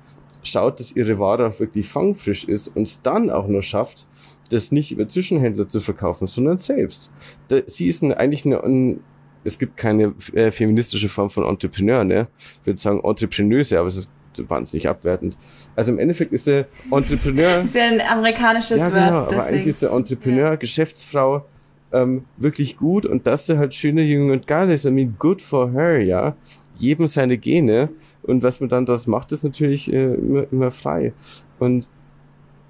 [0.47, 4.07] schaut, dass ihre Ware auch wirklich fangfrisch ist und es dann auch nur schafft,
[4.49, 7.09] das nicht über Zwischenhändler zu verkaufen, sondern selbst.
[7.47, 8.99] Da, sie ist eine, eigentlich eine, ein,
[9.43, 12.27] es gibt keine äh, feministische Form von Entrepreneur, ne?
[12.61, 14.11] Ich würde sagen Entrepreneuse, aber es ist
[14.47, 15.37] wahnsinnig abwertend.
[15.75, 17.61] Also im Endeffekt ist der Entrepreneur.
[17.63, 19.33] ist ja ein amerikanisches ja, genau, Wort.
[19.33, 20.55] Aber eigentlich ist der Entrepreneur, ja.
[20.55, 21.45] Geschäftsfrau,
[21.91, 24.85] ähm, wirklich gut und dass der halt schöner, jung und geil ist.
[24.85, 26.35] I mean, good for her, ja.
[26.77, 27.89] Jedem seine Gene.
[28.24, 31.13] Und was man dann daraus macht, ist natürlich äh, immer, immer frei.
[31.59, 31.89] Und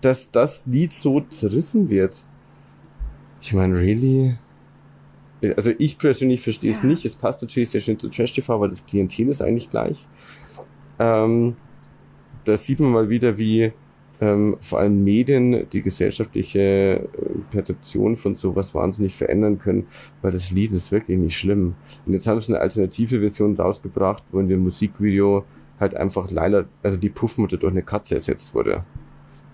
[0.02, 2.26] dass das Lied so zerrissen wird.
[3.42, 4.36] Ich meine, really?
[5.56, 6.78] Also ich persönlich verstehe ja.
[6.78, 7.06] es nicht.
[7.06, 10.08] Es passt natürlich sehr schön zu Trash TV, weil das Klientel ist eigentlich gleich.
[11.00, 11.56] Ähm,
[12.44, 13.74] da sieht man mal wieder, wie
[14.24, 17.08] ähm, vor allem Medien die gesellschaftliche äh,
[17.52, 19.88] Perzeption von sowas wahnsinnig verändern können,
[20.22, 21.76] weil das Lied ist wirklich nicht schlimm.
[22.06, 25.44] Und jetzt haben sie eine alternative Version rausgebracht, wo in dem Musikvideo
[25.80, 28.84] halt einfach leider, also die Puffmutter durch eine Katze ersetzt wurde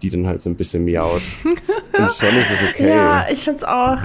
[0.01, 1.21] die dann halt so ein bisschen miaut.
[1.43, 2.87] Und schon ist es okay.
[2.87, 3.97] Ja, ich find's auch.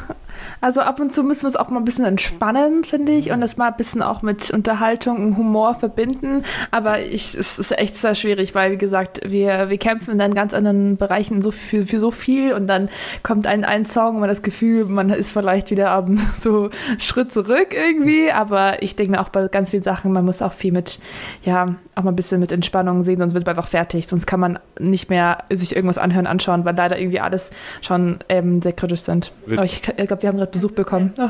[0.65, 3.43] Also ab und zu müssen wir es auch mal ein bisschen entspannen, finde ich, und
[3.43, 6.43] das mal ein bisschen auch mit Unterhaltung und Humor verbinden.
[6.71, 10.55] Aber ich, es ist echt sehr schwierig, weil, wie gesagt, wir, wir kämpfen in ganz
[10.55, 12.89] anderen Bereichen so für, für so viel und dann
[13.23, 17.31] kommt ein, ein Song und man das Gefühl, man ist vielleicht wieder am so Schritt
[17.31, 18.33] zurück irgendwie.
[18.33, 20.99] Aber ich denke mir auch bei ganz vielen Sachen, man muss auch viel mit,
[21.43, 24.07] ja, auch mal ein bisschen mit Entspannung sehen, sonst wird man einfach fertig.
[24.07, 27.51] Sonst kann man nicht mehr sich irgendwas anhören, anschauen, weil leider irgendwie alles
[27.83, 29.31] schon ähm, sehr kritisch sind.
[29.53, 31.13] Aber ich, ich glaube, wir haben gerade Besuch bekommen.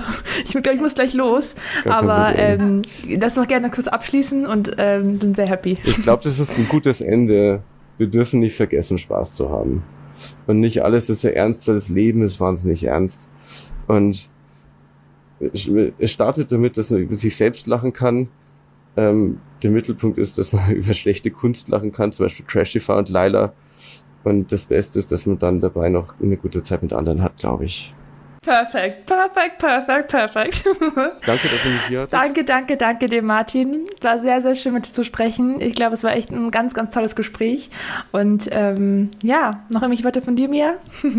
[0.44, 1.54] Ich, glaub, ich muss gleich los.
[1.84, 5.76] Aber ähm, lass noch gerne kurz abschließen und ähm, bin sehr happy.
[5.84, 7.62] Ich glaube, das ist ein gutes Ende.
[7.98, 9.82] Wir dürfen nicht vergessen, Spaß zu haben.
[10.46, 13.28] Und nicht alles ist so ernst, weil das Leben ist wahnsinnig ernst.
[13.86, 14.28] Und
[15.40, 18.28] es startet damit, dass man über sich selbst lachen kann.
[18.96, 23.08] Ähm, der Mittelpunkt ist, dass man über schlechte Kunst lachen kann, zum Beispiel Crashify und
[23.08, 23.52] Lila.
[24.22, 27.38] Und das Beste ist, dass man dann dabei noch eine gute Zeit mit anderen hat,
[27.38, 27.94] glaube ich.
[28.44, 30.64] Perfekt, perfekt, perfekt, perfekt.
[31.26, 32.12] Danke, dass ihr mich hier hattet.
[32.12, 33.86] Danke, danke, danke dir, Martin.
[34.02, 35.60] War sehr, sehr schön mit dir zu sprechen.
[35.60, 37.70] Ich glaube, es war echt ein ganz, ganz tolles Gespräch.
[38.12, 40.74] Und ähm, ja, noch irgendwelche Worte von dir, Mia?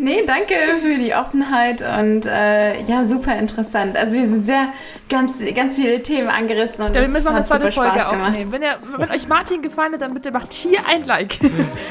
[0.00, 3.96] Nee, danke für die Offenheit und äh, ja, super interessant.
[3.96, 4.68] Also wir sind sehr
[5.08, 8.52] ganz, ganz viele Themen angerissen und ja, wir müssen noch eine zweite Folge aufnehmen.
[8.52, 11.40] Wenn, ihr, wenn euch Martin gefallen hat, dann bitte macht hier ein Like.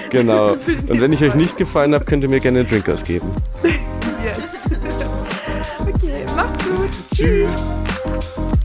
[0.10, 0.52] Genau.
[0.88, 3.30] Und wenn ich euch nicht gefallen habe, könnt ihr mir gerne einen Drink ausgeben.
[4.28, 4.40] Yes.
[5.88, 6.90] okay, macht's gut.
[7.16, 8.57] Tschüss.